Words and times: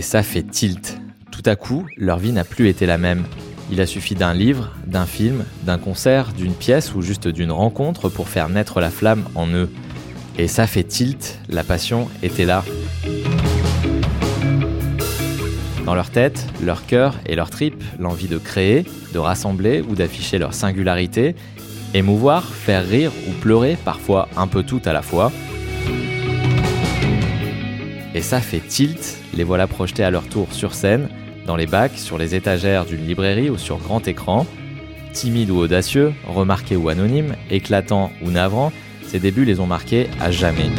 Et 0.00 0.02
ça 0.02 0.22
fait 0.22 0.44
tilt. 0.44 0.98
Tout 1.30 1.42
à 1.44 1.56
coup, 1.56 1.84
leur 1.98 2.16
vie 2.16 2.32
n'a 2.32 2.44
plus 2.44 2.70
été 2.70 2.86
la 2.86 2.96
même. 2.96 3.22
Il 3.70 3.82
a 3.82 3.86
suffi 3.86 4.14
d'un 4.14 4.32
livre, 4.32 4.72
d'un 4.86 5.04
film, 5.04 5.44
d'un 5.64 5.76
concert, 5.76 6.32
d'une 6.32 6.54
pièce 6.54 6.94
ou 6.94 7.02
juste 7.02 7.28
d'une 7.28 7.52
rencontre 7.52 8.08
pour 8.08 8.26
faire 8.30 8.48
naître 8.48 8.80
la 8.80 8.88
flamme 8.88 9.24
en 9.34 9.46
eux. 9.48 9.68
Et 10.38 10.48
ça 10.48 10.66
fait 10.66 10.84
tilt, 10.84 11.38
la 11.50 11.64
passion 11.64 12.08
était 12.22 12.46
là. 12.46 12.64
Dans 15.84 15.94
leur 15.94 16.08
tête, 16.08 16.46
leur 16.62 16.86
cœur 16.86 17.16
et 17.26 17.36
leur 17.36 17.50
tripes, 17.50 17.84
l'envie 17.98 18.28
de 18.28 18.38
créer, 18.38 18.86
de 19.12 19.18
rassembler 19.18 19.82
ou 19.82 19.96
d'afficher 19.96 20.38
leur 20.38 20.54
singularité, 20.54 21.34
émouvoir, 21.92 22.46
faire 22.46 22.88
rire 22.88 23.12
ou 23.28 23.32
pleurer, 23.32 23.76
parfois 23.84 24.30
un 24.38 24.46
peu 24.46 24.62
tout 24.62 24.80
à 24.86 24.94
la 24.94 25.02
fois. 25.02 25.30
Et 28.14 28.22
ça 28.22 28.40
fait 28.40 28.60
tilt, 28.60 29.18
les 29.34 29.44
voilà 29.44 29.66
projetés 29.66 30.02
à 30.02 30.10
leur 30.10 30.26
tour 30.26 30.52
sur 30.52 30.74
scène, 30.74 31.08
dans 31.46 31.56
les 31.56 31.66
bacs, 31.66 31.96
sur 31.96 32.18
les 32.18 32.34
étagères 32.34 32.84
d'une 32.84 33.06
librairie 33.06 33.50
ou 33.50 33.58
sur 33.58 33.78
grand 33.78 34.06
écran. 34.08 34.46
Timides 35.12 35.50
ou 35.50 35.58
audacieux, 35.58 36.12
remarqués 36.26 36.76
ou 36.76 36.88
anonymes, 36.88 37.36
éclatants 37.50 38.10
ou 38.22 38.30
navrants, 38.30 38.72
ces 39.06 39.18
débuts 39.18 39.44
les 39.44 39.60
ont 39.60 39.66
marqués 39.66 40.08
à 40.20 40.30
jamais. 40.30 40.70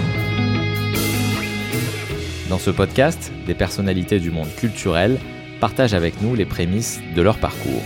Dans 2.49 2.59
ce 2.59 2.69
podcast, 2.69 3.31
des 3.47 3.53
personnalités 3.53 4.19
du 4.19 4.29
monde 4.29 4.53
culturel 4.57 5.17
partagent 5.61 5.93
avec 5.93 6.21
nous 6.21 6.35
les 6.35 6.45
prémices 6.45 6.99
de 7.15 7.21
leur 7.21 7.37
parcours. 7.37 7.83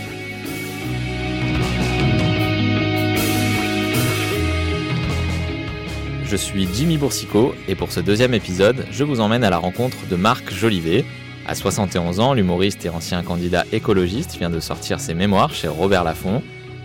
Je 6.28 6.34
suis 6.34 6.66
Jimmy 6.74 6.98
Boursicot 6.98 7.54
et 7.68 7.76
pour 7.76 7.92
ce 7.92 8.00
deuxième 8.00 8.34
épisode, 8.34 8.84
je 8.90 9.04
vous 9.04 9.20
emmène 9.20 9.44
à 9.44 9.50
la 9.50 9.58
rencontre 9.58 9.96
de 10.10 10.16
Marc 10.16 10.52
Jolivet. 10.52 11.04
À 11.46 11.54
71 11.54 12.18
ans, 12.18 12.34
l'humoriste 12.34 12.84
et 12.84 12.88
ancien 12.88 13.22
candidat 13.22 13.64
écologiste 13.70 14.36
vient 14.36 14.50
de 14.50 14.58
sortir 14.58 14.98
ses 14.98 15.14
mémoires 15.14 15.54
chez 15.54 15.68
Robert 15.68 16.02
Laffont. 16.02 16.42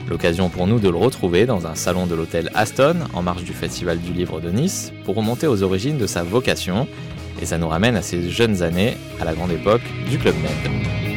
L'occasion 0.08 0.50
pour 0.50 0.68
nous 0.68 0.78
de 0.78 0.90
le 0.90 0.98
retrouver 0.98 1.48
dans 1.48 1.66
un 1.66 1.74
salon 1.74 2.06
de 2.06 2.14
l'hôtel 2.14 2.52
Aston, 2.54 2.98
en 3.14 3.24
marge 3.24 3.44
du 3.44 3.54
Festival 3.54 4.00
du 4.00 4.14
Livre 4.14 4.42
de 4.42 4.52
Nice, 4.52 4.94
pour 5.06 5.16
remonter 5.16 5.48
aux 5.48 5.64
origines 5.64 5.98
de 5.98 6.06
sa 6.06 6.22
vocation. 6.22 6.88
Et 7.42 7.48
ça 7.48 7.58
nous 7.58 7.68
ramène 7.68 7.96
à 7.96 8.04
ses 8.04 8.30
jeunes 8.30 8.62
années, 8.62 8.96
à 9.20 9.26
la 9.26 9.34
grande 9.34 9.52
époque 9.52 9.82
du 10.08 10.20
Club 10.20 10.36
Med. 10.36 11.11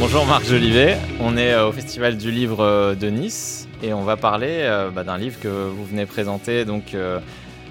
Bonjour 0.00 0.24
Marc 0.26 0.44
Jolivet, 0.44 0.96
on 1.18 1.36
est 1.36 1.52
euh, 1.52 1.68
au 1.68 1.72
Festival 1.72 2.16
du 2.16 2.30
Livre 2.30 2.60
euh, 2.60 2.94
de 2.94 3.08
Nice 3.08 3.66
et 3.82 3.92
on 3.92 4.04
va 4.04 4.16
parler 4.16 4.60
euh, 4.60 4.90
bah, 4.90 5.02
d'un 5.02 5.18
livre 5.18 5.40
que 5.40 5.48
vous 5.48 5.84
venez 5.84 6.06
présenter 6.06 6.64
donc 6.64 6.96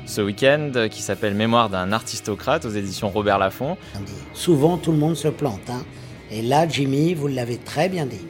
ce 0.06 0.22
week-end 0.22 0.72
qui 0.92 1.02
s'appelle 1.02 1.36
Mémoire 1.36 1.70
d'un 1.70 1.94
artistocrate 1.94 2.66
aux 2.66 2.70
éditions 2.70 3.10
Robert 3.10 3.40
Laffont. 3.40 3.78
Souvent 4.34 4.78
tout 4.78 4.92
le 4.92 4.98
monde 4.98 5.16
se 5.16 5.30
plante. 5.30 5.70
Hein. 5.70 5.84
Et 6.30 6.42
là, 6.42 6.68
Jimmy, 6.68 7.14
vous 7.14 7.28
l'avez 7.28 7.58
très 7.58 7.88
bien 7.88 8.06
dit. 8.06 8.26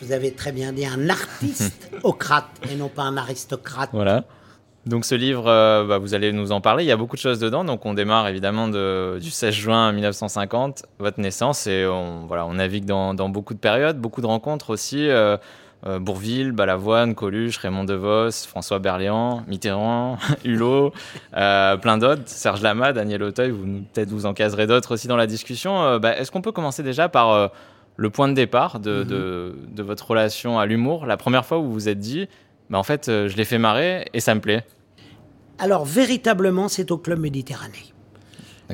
Vous 0.00 0.12
avez 0.12 0.32
très 0.32 0.52
bien 0.52 0.72
dit 0.72 0.86
un 0.86 1.10
artistocrate 1.10 2.48
et 2.70 2.76
non 2.76 2.88
pas 2.88 3.02
un 3.02 3.18
aristocrate. 3.18 3.90
Voilà. 3.92 4.24
Donc 4.86 5.06
ce 5.06 5.14
livre, 5.14 5.46
euh, 5.46 5.84
bah, 5.84 5.98
vous 5.98 6.14
allez 6.14 6.32
nous 6.32 6.52
en 6.52 6.60
parler. 6.60 6.84
Il 6.84 6.86
y 6.86 6.92
a 6.92 6.96
beaucoup 6.96 7.16
de 7.16 7.20
choses 7.20 7.38
dedans. 7.38 7.64
Donc 7.64 7.86
on 7.86 7.94
démarre 7.94 8.28
évidemment 8.28 8.68
du 8.68 9.30
16 9.30 9.54
juin 9.54 9.92
1950, 9.92 10.84
votre 10.98 11.20
naissance, 11.20 11.66
et 11.66 11.86
on, 11.86 12.26
voilà, 12.26 12.46
on 12.46 12.54
navigue 12.54 12.84
dans, 12.84 13.14
beaucoup 13.28 13.54
de 13.54 13.58
périodes, 13.58 13.98
beaucoup 13.98 14.20
de 14.20 14.26
rencontres 14.26 14.70
aussi. 14.70 15.08
Euh, 15.08 15.36
euh, 15.86 15.98
Bourville, 15.98 16.52
Balavoine, 16.52 17.14
Coluche, 17.14 17.58
Raymond 17.58 17.84
DeVos, 17.84 18.46
François 18.46 18.78
Berléand, 18.78 19.42
Mitterrand, 19.46 20.16
Hulot, 20.44 20.94
plein 21.32 21.98
d'autres, 21.98 22.22
Serge 22.24 22.62
Lama, 22.62 22.94
Daniel 22.94 23.22
Auteuil, 23.22 23.50
vous 23.50 23.82
peut-être 23.92 24.08
vous 24.08 24.24
encaserez 24.24 24.66
d'autres 24.66 24.94
aussi 24.94 25.08
dans 25.08 25.16
la 25.16 25.26
discussion. 25.26 25.98
Bah, 25.98 26.16
est-ce 26.16 26.30
qu'on 26.30 26.40
peut 26.40 26.52
commencer 26.52 26.82
déjà 26.82 27.10
par 27.10 27.50
le 27.96 28.10
point 28.10 28.28
de 28.28 28.32
départ 28.32 28.80
de, 28.80 29.02
mhm. 29.02 29.08
de, 29.08 29.54
de 29.72 29.82
votre 29.82 30.08
relation 30.08 30.58
à 30.58 30.64
l'humour? 30.64 31.04
La 31.04 31.18
première 31.18 31.44
fois 31.44 31.58
où 31.58 31.64
vous 31.64 31.72
vous 31.74 31.88
êtes 31.90 31.98
dit, 31.98 32.28
bah, 32.74 32.78
en 32.80 32.84
fait, 32.84 33.06
je 33.06 33.36
l'ai 33.36 33.44
fait 33.44 33.58
marrer 33.58 34.06
et 34.12 34.20
ça 34.20 34.34
me 34.34 34.40
plaît 34.40 34.64
alors 35.58 35.84
véritablement, 35.84 36.68
c'est 36.68 36.90
au 36.90 36.98
Club 36.98 37.20
Méditerranée. 37.20 37.94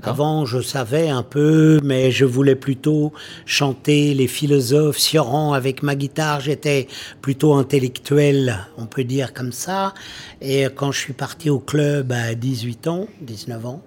Avant, 0.02 0.46
je 0.46 0.60
savais 0.60 1.08
un 1.08 1.24
peu, 1.24 1.80
mais 1.82 2.12
je 2.12 2.24
voulais 2.24 2.54
plutôt 2.54 3.12
chanter 3.44 4.14
les 4.14 4.28
philosophes 4.28 4.98
Sioran 4.98 5.52
avec 5.52 5.82
ma 5.82 5.96
guitare. 5.96 6.40
J'étais 6.40 6.86
plutôt 7.20 7.54
intellectuel, 7.54 8.68
on 8.78 8.86
peut 8.86 9.02
dire 9.02 9.34
comme 9.34 9.50
ça. 9.50 9.92
Et 10.40 10.64
quand 10.74 10.92
je 10.92 10.98
suis 11.00 11.12
parti 11.12 11.50
au 11.50 11.58
club 11.58 12.12
à 12.12 12.34
18 12.34 12.86
ans, 12.86 13.08
19 13.20 13.66
ans, 13.66 13.82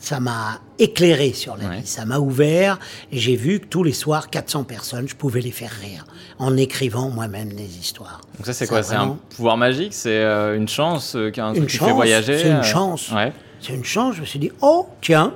ça 0.00 0.18
m'a 0.18 0.60
éclairé 0.78 1.32
sur 1.34 1.56
la 1.56 1.68
vie, 1.68 1.86
ça 1.86 2.06
m'a 2.06 2.18
ouvert 2.18 2.78
et 3.12 3.18
j'ai 3.18 3.36
vu 3.36 3.60
que 3.60 3.66
tous 3.66 3.84
les 3.84 3.92
soirs, 3.92 4.30
400 4.30 4.64
personnes, 4.64 5.06
je 5.06 5.14
pouvais 5.14 5.42
les 5.42 5.50
faire 5.50 5.70
rire 5.70 6.06
en 6.38 6.56
écrivant 6.56 7.10
moi-même 7.10 7.52
des 7.52 7.78
histoires. 7.78 8.22
Donc 8.36 8.46
ça 8.46 8.54
c'est 8.54 8.66
quoi 8.66 8.82
C'est 8.82 8.94
un 8.94 9.18
pouvoir 9.36 9.58
magique 9.58 9.92
C'est 9.92 10.10
euh, 10.10 10.56
une 10.56 10.68
chance 10.68 11.14
euh, 11.14 11.30
qu'un 11.30 11.52
truc 11.52 11.68
qui 11.68 11.76
fait 11.76 11.92
voyager 11.92 12.38
C'est 12.38 12.48
une 12.48 12.56
euh, 12.56 12.62
chance. 12.62 13.12
C'est 13.60 13.74
une 13.74 13.84
chance. 13.84 14.16
Je 14.16 14.22
me 14.22 14.26
suis 14.26 14.38
dit, 14.38 14.50
oh 14.62 14.88
tiens, 15.02 15.34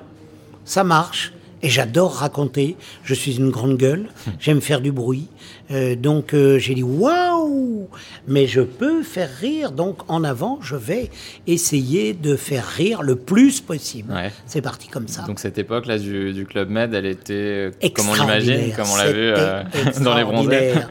ça 0.64 0.82
marche. 0.82 1.34
Et 1.64 1.70
j'adore 1.70 2.16
raconter. 2.16 2.76
Je 3.04 3.14
suis 3.14 3.38
une 3.38 3.48
grande 3.48 3.78
gueule. 3.78 4.08
J'aime 4.38 4.60
faire 4.60 4.82
du 4.82 4.92
bruit. 4.92 5.28
Euh, 5.70 5.96
donc 5.96 6.34
euh, 6.34 6.58
j'ai 6.58 6.74
dit 6.74 6.82
waouh, 6.82 7.88
mais 8.28 8.46
je 8.46 8.60
peux 8.60 9.02
faire 9.02 9.30
rire. 9.40 9.72
Donc 9.72 10.02
en 10.08 10.24
avant, 10.24 10.58
je 10.60 10.76
vais 10.76 11.10
essayer 11.46 12.12
de 12.12 12.36
faire 12.36 12.66
rire 12.66 13.02
le 13.02 13.16
plus 13.16 13.62
possible. 13.62 14.14
C'est 14.44 14.60
parti 14.60 14.88
comme 14.88 15.08
ça. 15.08 15.22
Donc 15.22 15.38
cette 15.38 15.56
époque-là 15.56 15.98
du, 15.98 16.46
Club 16.46 16.68
Med, 16.68 16.92
elle 16.92 17.06
était, 17.06 17.70
comme 17.94 18.10
on 18.10 18.14
l'imagine, 18.14 18.74
comme 18.76 18.90
on 18.92 18.96
l'a 18.96 19.10
vu 19.10 19.32
euh, 19.34 19.62
dans 20.04 20.14
les 20.14 20.24
bronzés. 20.24 20.74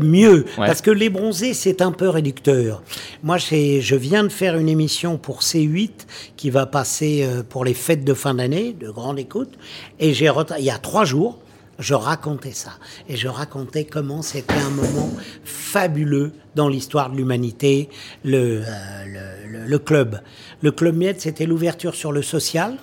mieux, 0.00 0.44
parce 0.56 0.80
que 0.80 0.90
les 0.90 1.10
bronzés, 1.10 1.54
c'est 1.54 1.82
un 1.82 1.92
peu 1.92 2.08
réducteur. 2.08 2.82
Moi, 3.22 3.38
je 3.38 3.94
viens 3.94 4.24
de 4.24 4.28
faire 4.28 4.56
une 4.56 4.68
émission 4.68 5.18
pour 5.18 5.40
C8 5.40 5.90
qui 6.36 6.50
va 6.50 6.66
passer 6.66 7.26
pour 7.48 7.64
les 7.64 7.74
fêtes 7.74 8.04
de 8.04 8.14
fin 8.14 8.34
d'année, 8.34 8.74
de 8.78 8.90
grande 8.90 9.18
écoute, 9.18 9.52
et 10.00 10.14
j'ai 10.14 10.30
il 10.58 10.64
y 10.64 10.70
a 10.70 10.78
trois 10.78 11.04
jours, 11.04 11.38
je 11.78 11.94
racontais 11.94 12.52
ça. 12.52 12.72
Et 13.08 13.16
je 13.16 13.28
racontais 13.28 13.84
comment 13.84 14.22
c'était 14.22 14.54
un 14.54 14.70
moment 14.70 15.10
fabuleux 15.44 16.32
dans 16.54 16.68
l'histoire 16.68 17.10
de 17.10 17.16
l'humanité, 17.16 17.88
le, 18.24 18.62
euh, 18.64 19.66
le, 19.66 19.78
club. 19.78 20.20
Le 20.60 20.70
club 20.70 20.96
Miette, 20.96 21.20
c'était 21.20 21.46
l'ouverture 21.46 21.94
sur 21.94 22.12
le 22.12 22.22
social, 22.22 22.76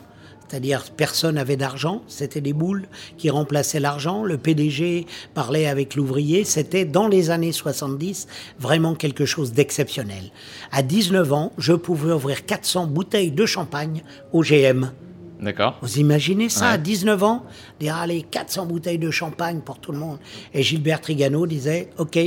c'est-à-dire 0.50 0.86
personne 0.98 1.36
n'avait 1.36 1.58
d'argent, 1.58 2.02
c'était 2.08 2.42
des 2.42 2.54
boules 2.54 2.88
qui 3.18 3.30
remplaçaient 3.30 3.80
l'argent, 3.80 4.24
le 4.24 4.38
PDG 4.38 5.06
parlait 5.34 5.68
avec 5.68 5.96
l'ouvrier, 5.96 6.44
c'était 6.44 6.86
dans 6.86 7.08
les 7.08 7.30
années 7.30 7.52
70 7.52 8.28
vraiment 8.59 8.96
quelque 8.96 9.26
chose 9.26 9.54
d'exceptionnel. 9.54 10.32
À 10.72 10.82
19 10.82 11.34
ans, 11.34 11.54
je 11.58 11.74
pouvais 11.74 12.14
ouvrir 12.14 12.46
400 12.46 12.88
bouteilles 12.88 13.32
de 13.32 13.46
champagne 13.46 14.04
au 14.34 14.42
GM. 14.42 14.92
D'accord. 15.40 15.78
Vous 15.82 16.00
imaginez 16.00 16.50
ça 16.50 16.70
à 16.70 16.78
19 16.78 17.24
ans 17.24 17.46
Dire, 17.80 17.96
allez, 17.96 18.24
400 18.24 18.66
bouteilles 18.66 18.98
de 18.98 19.10
champagne 19.10 19.62
pour 19.62 19.80
tout 19.80 19.94
le 19.94 19.98
monde. 19.98 20.18
Et 20.54 20.64
Gilbert 20.64 21.00
Trigano 21.00 21.48
disait, 21.48 21.90
OK, 21.98 22.20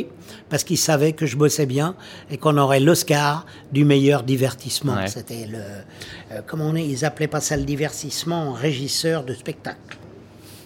parce 0.49 0.65
qu'il 0.65 0.79
savait 0.79 1.13
que 1.13 1.27
je 1.27 1.37
bossais 1.37 1.67
bien 1.67 1.95
et 2.31 2.39
qu'on 2.39 2.57
aurait 2.57 2.81
l'Oscar 2.81 3.45
du 3.71 3.85
meilleur 3.85 4.23
divertissement. 4.23 4.97
C'était 5.07 5.47
le. 5.47 5.59
Euh, 5.59 6.41
comment 6.47 6.69
on 6.69 6.75
est 6.75 6.87
Ils 6.87 7.05
appelaient 7.05 7.27
pas 7.27 7.41
ça 7.41 7.57
le 7.57 7.65
divertissement, 7.65 8.53
régisseur 8.53 9.25
de 9.25 9.35
spectacle. 9.35 9.99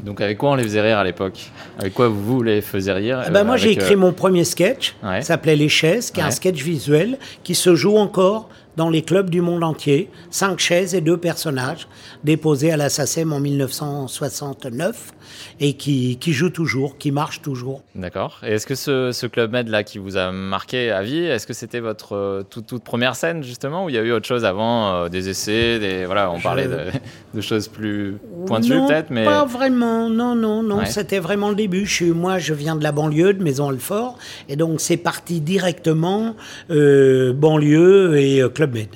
Donc 0.00 0.20
avec 0.20 0.38
quoi 0.38 0.50
on 0.50 0.54
les 0.54 0.62
faisait 0.62 0.82
rire 0.82 0.98
à 0.98 1.04
l'époque? 1.04 1.50
Avec 1.78 1.94
quoi 1.94 2.08
vous 2.08 2.42
les 2.42 2.60
faisiez 2.60 2.92
rire 2.92 3.22
eh 3.26 3.30
ben 3.30 3.44
Moi 3.44 3.56
j'ai 3.56 3.72
écrit 3.72 3.94
euh, 3.94 3.98
mon 3.98 4.12
premier 4.12 4.44
sketch, 4.44 4.94
ça 5.02 5.22
s'appelait 5.22 5.56
Les 5.56 5.68
chaises, 5.68 6.10
qui 6.10 6.20
est 6.20 6.24
un 6.24 6.30
sketch 6.30 6.62
visuel 6.62 7.18
qui 7.42 7.54
se 7.54 7.74
joue 7.74 7.96
encore 7.96 8.50
dans 8.76 8.90
les 8.90 9.02
clubs 9.02 9.30
du 9.30 9.40
monde 9.40 9.64
entier, 9.64 10.10
cinq 10.30 10.58
chaises 10.58 10.94
et 10.94 11.00
deux 11.00 11.16
personnages, 11.16 11.88
déposés 12.24 12.70
à 12.70 12.76
la 12.76 12.88
SACEM 12.88 13.32
en 13.32 13.40
1969 13.40 15.12
et 15.60 15.74
qui, 15.74 16.18
qui 16.18 16.32
joue 16.32 16.50
toujours, 16.50 16.98
qui 16.98 17.10
marche 17.10 17.42
toujours. 17.42 17.82
D'accord. 17.94 18.40
Et 18.44 18.52
est-ce 18.52 18.66
que 18.66 18.74
ce, 18.74 19.12
ce, 19.12 19.26
Club 19.26 19.52
Med 19.52 19.68
là 19.68 19.82
qui 19.82 19.98
vous 19.98 20.16
a 20.16 20.30
marqué 20.30 20.90
à 20.90 21.02
vie, 21.02 21.24
est-ce 21.24 21.46
que 21.46 21.52
c'était 21.52 21.80
votre 21.80 22.14
euh, 22.14 22.42
toute, 22.48 22.66
toute, 22.66 22.84
première 22.84 23.16
scène 23.16 23.42
justement 23.42 23.84
ou 23.84 23.88
il 23.88 23.94
y 23.94 23.98
a 23.98 24.02
eu 24.02 24.12
autre 24.12 24.26
chose 24.26 24.44
avant, 24.44 24.92
euh, 24.92 25.08
des 25.08 25.28
essais, 25.28 25.78
des 25.78 26.04
voilà, 26.04 26.30
on 26.30 26.40
parlait 26.40 26.68
de, 26.68 26.78
de, 27.34 27.40
choses 27.40 27.68
plus 27.68 28.16
pointues 28.46 28.80
peut-être, 28.86 29.10
mais 29.10 29.24
pas 29.24 29.44
vraiment. 29.44 30.08
Non, 30.08 30.34
non, 30.34 30.62
non. 30.62 30.84
C'était 30.84 31.18
vraiment 31.18 31.50
le 31.50 31.56
début. 31.56 31.86
Je 31.86 31.92
suis, 31.92 32.10
moi, 32.10 32.38
je 32.38 32.54
viens 32.54 32.76
de 32.76 32.82
la 32.82 32.92
banlieue, 32.92 33.34
de 33.34 33.42
Maison-Alfort, 33.42 34.18
et 34.48 34.56
donc 34.56 34.80
c'est 34.80 34.96
parti 34.96 35.40
directement 35.40 36.36
euh, 36.70 37.32
banlieue 37.32 38.18
et 38.18 38.42
Club 38.54 38.65
Club 38.66 38.74
Med. 38.74 38.88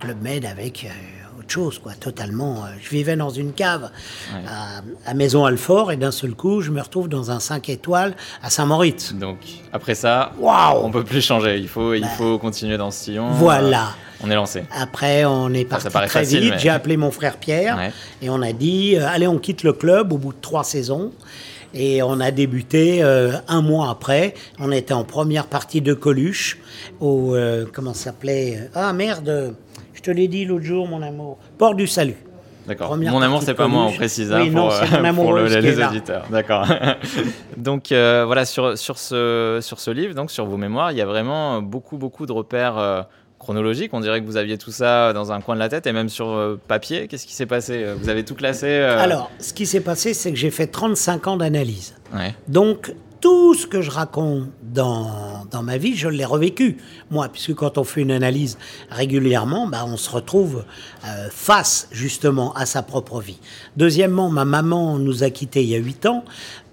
Club 0.00 0.22
Med 0.22 0.44
avec 0.46 0.84
euh, 0.84 1.40
autre 1.40 1.50
chose, 1.50 1.78
quoi, 1.78 1.92
totalement. 1.92 2.64
Euh, 2.64 2.68
je 2.80 2.88
vivais 2.88 3.16
dans 3.16 3.28
une 3.28 3.52
cave 3.52 3.90
à, 5.06 5.14
Maison 5.14 5.44
Alfort 5.44 5.92
et 5.92 5.96
d'un 5.96 6.10
seul 6.10 6.32
coup, 6.32 6.62
je 6.62 6.70
me 6.70 6.80
retrouve 6.80 7.08
dans 7.08 7.30
un 7.30 7.38
5 7.38 7.68
étoiles 7.68 8.14
à 8.42 8.48
Saint-Moritz. 8.48 9.12
Donc, 9.12 9.38
après 9.74 9.94
ça, 9.94 10.32
wow 10.38 10.80
on 10.82 10.90
peut 10.90 11.04
plus 11.04 11.20
changer. 11.20 11.58
Il 11.58 11.68
faut, 11.68 11.92
il 11.92 12.00
ben, 12.00 12.08
faut 12.16 12.38
continuer 12.38 12.78
dans 12.78 12.90
ce 12.90 13.04
sillon. 13.04 13.30
Voilà. 13.32 13.90
On 14.22 14.30
est 14.30 14.34
lancé. 14.34 14.64
Après, 14.74 15.26
on 15.26 15.52
est 15.52 15.66
parti 15.66 15.88
très 15.88 16.24
vite. 16.24 16.54
J'ai 16.58 16.70
appelé 16.70 16.96
mon 16.96 17.10
frère 17.10 17.36
Pierre 17.36 17.92
et 18.22 18.30
on 18.30 18.40
a 18.40 18.52
dit 18.52 18.96
euh, 18.96 19.06
allez, 19.06 19.26
on 19.26 19.38
quitte 19.38 19.64
le 19.64 19.74
club 19.74 20.12
au 20.12 20.18
bout 20.18 20.32
de 20.32 20.40
trois 20.40 20.64
saisons. 20.64 21.12
Et 21.74 22.02
on 22.02 22.20
a 22.20 22.30
débuté 22.30 23.02
euh, 23.02 23.32
un 23.46 23.62
mois 23.62 23.90
après. 23.90 24.34
On 24.58 24.72
était 24.72 24.94
en 24.94 25.04
première 25.04 25.46
partie 25.46 25.80
de 25.80 25.94
Coluche, 25.94 26.58
au. 27.00 27.34
Euh, 27.34 27.66
comment 27.72 27.94
ça 27.94 28.04
s'appelait 28.04 28.70
Ah 28.74 28.92
merde 28.92 29.54
Je 29.94 30.00
te 30.00 30.10
l'ai 30.10 30.28
dit 30.28 30.44
l'autre 30.44 30.64
jour, 30.64 30.88
mon 30.88 31.02
amour. 31.02 31.38
Port 31.58 31.74
du 31.74 31.86
Salut. 31.86 32.16
D'accord. 32.66 32.96
Mon 32.98 33.22
amour, 33.22 33.42
c'est 33.42 33.54
pas 33.54 33.66
moi, 33.66 33.84
on 33.84 33.92
précise 33.92 34.30
hein, 34.30 34.46
pour, 34.52 34.70
euh, 34.70 35.12
pour 35.14 35.36
les 35.38 35.82
auditeurs. 35.82 36.24
D'accord. 36.30 36.66
donc 37.56 37.86
voilà, 37.90 38.44
sur, 38.44 38.76
sur, 38.76 38.98
ce, 38.98 39.58
sur 39.62 39.80
ce 39.80 39.90
livre, 39.90 40.14
donc 40.14 40.30
sur 40.30 40.44
vos 40.44 40.58
mémoires, 40.58 40.92
il 40.92 40.98
y 40.98 41.00
a 41.00 41.06
vraiment 41.06 41.62
beaucoup, 41.62 41.96
beaucoup 41.96 42.26
de 42.26 42.32
repères 42.32 43.06
chronologique. 43.48 43.94
On 43.94 44.00
dirait 44.00 44.20
que 44.20 44.26
vous 44.26 44.36
aviez 44.36 44.58
tout 44.58 44.70
ça 44.70 45.14
dans 45.14 45.32
un 45.32 45.40
coin 45.40 45.54
de 45.54 45.60
la 45.60 45.70
tête 45.70 45.86
et 45.86 45.92
même 45.92 46.10
sur 46.10 46.28
euh, 46.28 46.60
papier. 46.68 47.08
Qu'est-ce 47.08 47.26
qui 47.26 47.32
s'est 47.32 47.46
passé 47.46 47.94
Vous 47.98 48.10
avez 48.10 48.22
tout 48.22 48.34
classé 48.34 48.66
euh 48.66 48.98
Alors, 48.98 49.30
ce 49.38 49.54
qui 49.54 49.64
s'est 49.64 49.80
passé, 49.80 50.12
c'est 50.12 50.30
que 50.30 50.36
j'ai 50.36 50.50
fait 50.50 50.66
35 50.66 51.26
ans 51.28 51.36
d'analyse. 51.38 51.94
Donc, 52.46 52.92
tout 53.22 53.54
ce 53.54 53.66
que 53.66 53.80
je 53.80 53.90
raconte 53.90 54.48
dans, 54.62 55.46
dans 55.50 55.62
ma 55.62 55.78
vie, 55.78 55.96
je 55.96 56.08
l'ai 56.08 56.26
revécu. 56.26 56.76
Moi, 57.10 57.26
puisque 57.30 57.54
quand 57.54 57.78
on 57.78 57.84
fait 57.84 58.02
une 58.02 58.10
analyse 58.10 58.58
régulièrement, 58.90 59.66
bah, 59.66 59.84
on 59.86 59.96
se 59.96 60.10
retrouve 60.10 60.64
euh, 61.06 61.28
face 61.30 61.88
justement 61.90 62.52
à 62.52 62.66
sa 62.66 62.82
propre 62.82 63.22
vie. 63.22 63.38
Deuxièmement, 63.78 64.28
ma 64.28 64.44
maman 64.44 64.98
nous 64.98 65.24
a 65.24 65.30
quittés 65.30 65.62
il 65.62 65.70
y 65.70 65.74
a 65.74 65.78
8 65.78 66.04
ans 66.04 66.24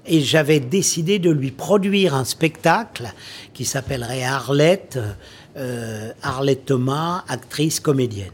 et 0.08 0.22
j'avais 0.22 0.60
décidé 0.60 1.20
de 1.20 1.32
lui 1.32 1.52
produire 1.52 2.16
un 2.16 2.26
spectacle 2.26 3.12
qui 3.54 3.66
s'appellerait 3.66 4.24
Arlette 4.24 5.00
euh, 5.58 6.12
Arlette 6.22 6.66
Thomas, 6.66 7.24
actrice, 7.28 7.80
comédienne. 7.80 8.32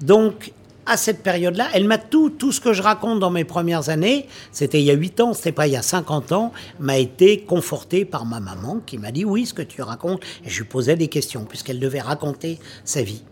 Donc, 0.00 0.52
à 0.86 0.96
cette 0.96 1.22
période-là, 1.22 1.68
elle 1.74 1.86
m'a 1.86 1.98
tout, 1.98 2.30
tout 2.30 2.52
ce 2.52 2.60
que 2.60 2.72
je 2.72 2.82
raconte 2.82 3.20
dans 3.20 3.30
mes 3.30 3.44
premières 3.44 3.88
années, 3.88 4.26
c'était 4.50 4.80
il 4.80 4.84
y 4.84 4.90
a 4.90 4.94
8 4.94 5.20
ans, 5.20 5.32
c'était 5.32 5.52
pas 5.52 5.66
il 5.66 5.72
y 5.72 5.76
a 5.76 5.82
50 5.82 6.32
ans, 6.32 6.52
m'a 6.80 6.98
été 6.98 7.42
conforté 7.42 8.04
par 8.04 8.26
ma 8.26 8.40
maman 8.40 8.80
qui 8.84 8.98
m'a 8.98 9.12
dit 9.12 9.24
oui, 9.24 9.46
ce 9.46 9.54
que 9.54 9.62
tu 9.62 9.82
racontes. 9.82 10.22
Et 10.44 10.50
je 10.50 10.58
lui 10.58 10.68
posais 10.68 10.96
des 10.96 11.08
questions 11.08 11.44
puisqu'elle 11.44 11.78
devait 11.78 12.00
raconter 12.00 12.58
sa 12.84 13.02
vie. 13.02 13.22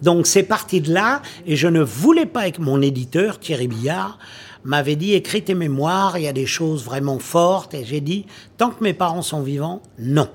Donc 0.00 0.26
c'est 0.26 0.42
parti 0.42 0.80
de 0.80 0.92
là 0.92 1.20
et 1.46 1.56
je 1.56 1.68
ne 1.68 1.82
voulais 1.82 2.26
pas 2.26 2.40
avec 2.40 2.58
mon 2.58 2.80
éditeur, 2.80 3.38
Thierry 3.38 3.68
Billard, 3.68 4.18
m'avait 4.64 4.96
dit 4.96 5.14
écris 5.14 5.42
tes 5.42 5.54
mémoires, 5.54 6.16
il 6.18 6.24
y 6.24 6.28
a 6.28 6.32
des 6.32 6.46
choses 6.46 6.84
vraiment 6.84 7.18
fortes. 7.18 7.74
Et 7.74 7.84
j'ai 7.84 8.00
dit 8.00 8.26
tant 8.56 8.70
que 8.70 8.82
mes 8.82 8.94
parents 8.94 9.22
sont 9.22 9.42
vivants, 9.42 9.82
non 9.98 10.28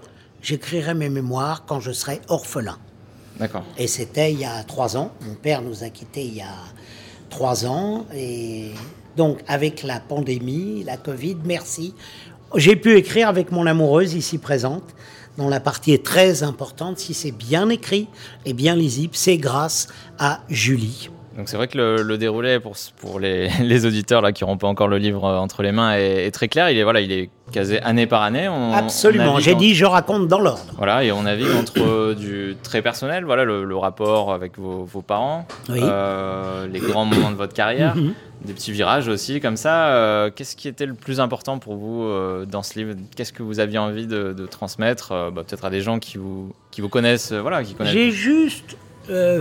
j'écrirai 0.48 0.94
mes 0.94 1.10
mémoires 1.10 1.66
quand 1.66 1.82
je 1.82 1.92
serai 1.92 2.22
orphelin. 2.30 2.78
D'accord. 3.38 3.66
Et 3.78 3.88
c'était 3.88 4.32
il 4.32 4.40
y 4.40 4.46
a 4.46 4.64
trois 4.64 4.96
ans. 4.96 5.12
Mon 5.22 5.36
père 5.36 5.62
nous 5.62 5.84
a 5.84 5.90
quittés 5.90 6.24
il 6.24 6.36
y 6.36 6.42
a 6.42 6.56
trois 7.30 7.66
ans. 7.66 8.06
Et 8.16 8.72
donc, 9.18 9.40
avec 9.48 9.84
la 9.84 10.00
pandémie, 10.00 10.84
la 10.86 10.96
Covid, 10.96 11.38
merci. 11.44 11.94
J'ai 12.56 12.78
pu 12.78 12.96
écrire 12.96 13.28
avec 13.28 13.52
mon 13.52 13.68
amoureuse 13.68 14.14
ici 14.14 14.38
présente, 14.38 14.96
dont 15.38 15.50
la 15.50 15.60
partie 15.60 15.92
est 15.92 16.06
très 16.06 16.44
importante. 16.44 16.98
Si 16.98 17.14
c'est 17.14 17.32
bien 17.32 17.68
écrit 17.70 18.08
et 18.46 18.54
bien 18.54 18.76
lisible, 18.76 19.16
c'est 19.18 19.38
grâce 19.38 19.90
à 20.18 20.40
Julie. 20.50 21.10
Donc 21.38 21.50
c'est 21.50 21.58
vrai 21.58 21.68
que 21.68 21.78
le, 21.78 22.18
déroulé 22.18 22.60
pour, 22.60 22.76
pour 23.00 23.20
les, 23.20 23.50
les 23.62 23.86
auditeurs 23.86 24.22
là, 24.22 24.32
qui 24.32 24.44
n'auront 24.44 24.58
pas 24.58 24.68
encore 24.68 24.88
le 24.88 24.98
livre 24.98 25.24
euh, 25.24 25.38
entre 25.38 25.62
les 25.62 25.72
mains 25.72 25.94
est, 25.94 26.32
très 26.32 26.48
clair. 26.48 26.72
Il 26.72 26.78
est, 26.80 26.84
voilà, 26.84 27.00
il 27.00 27.12
est 27.12 27.30
casé 27.52 27.80
année 27.84 28.08
par 28.08 28.24
année. 28.24 28.50
Absolument, 28.74 29.38
j'ai 29.40 29.54
dit 29.54 29.76
je 29.76 29.86
raconte 29.86 30.28
dans 30.28 30.40
l'ordre. 30.40 30.74
Voilà, 30.78 31.04
et 31.04 31.12
on 31.12 31.24
navigue 31.24 31.56
entre 31.56 31.80
euh, 31.80 32.16
du 32.16 32.58
très 32.64 32.82
personnel, 32.82 33.24
voilà, 33.24 33.46
le, 33.46 33.78
rapport 33.78 34.34
avec 34.34 34.58
vos, 34.58 34.84
vos 34.84 35.04
parents, 35.04 35.48
euh, 35.70 36.68
les 36.68 36.80
grands 36.80 37.06
moments 37.06 37.30
de 37.30 37.36
votre 37.36 37.54
carrière, 37.54 37.96
mhm. 37.96 38.14
des 38.44 38.54
petits 38.54 38.72
virages 38.72 39.08
aussi 39.08 39.40
comme 39.40 39.58
ça. 39.58 40.32
Qu'est-ce 40.36 40.56
qui 40.56 40.68
était 40.68 40.88
le 40.88 40.96
plus 40.96 41.20
important 41.20 41.60
pour 41.60 41.76
vous 41.76 42.12
dans 42.48 42.64
ce 42.64 42.80
livre? 42.80 42.96
Qu'est-ce 43.16 43.32
que 43.32 43.44
vous 43.44 43.60
aviez 43.60 43.78
envie 43.78 44.08
de, 44.08 44.48
transmettre 44.50 45.32
bah, 45.32 45.44
Peut-être 45.48 45.66
à 45.66 45.70
des 45.70 45.82
gens 45.82 46.00
qui 46.00 46.18
vous, 46.18 46.52
qui 46.72 46.82
vous 46.82 46.90
connaissent, 46.90 47.32
voilà, 47.32 47.64
qui 47.64 47.76
connaissent. 47.76 47.94
J'ai 47.94 48.10
juste 48.10 48.76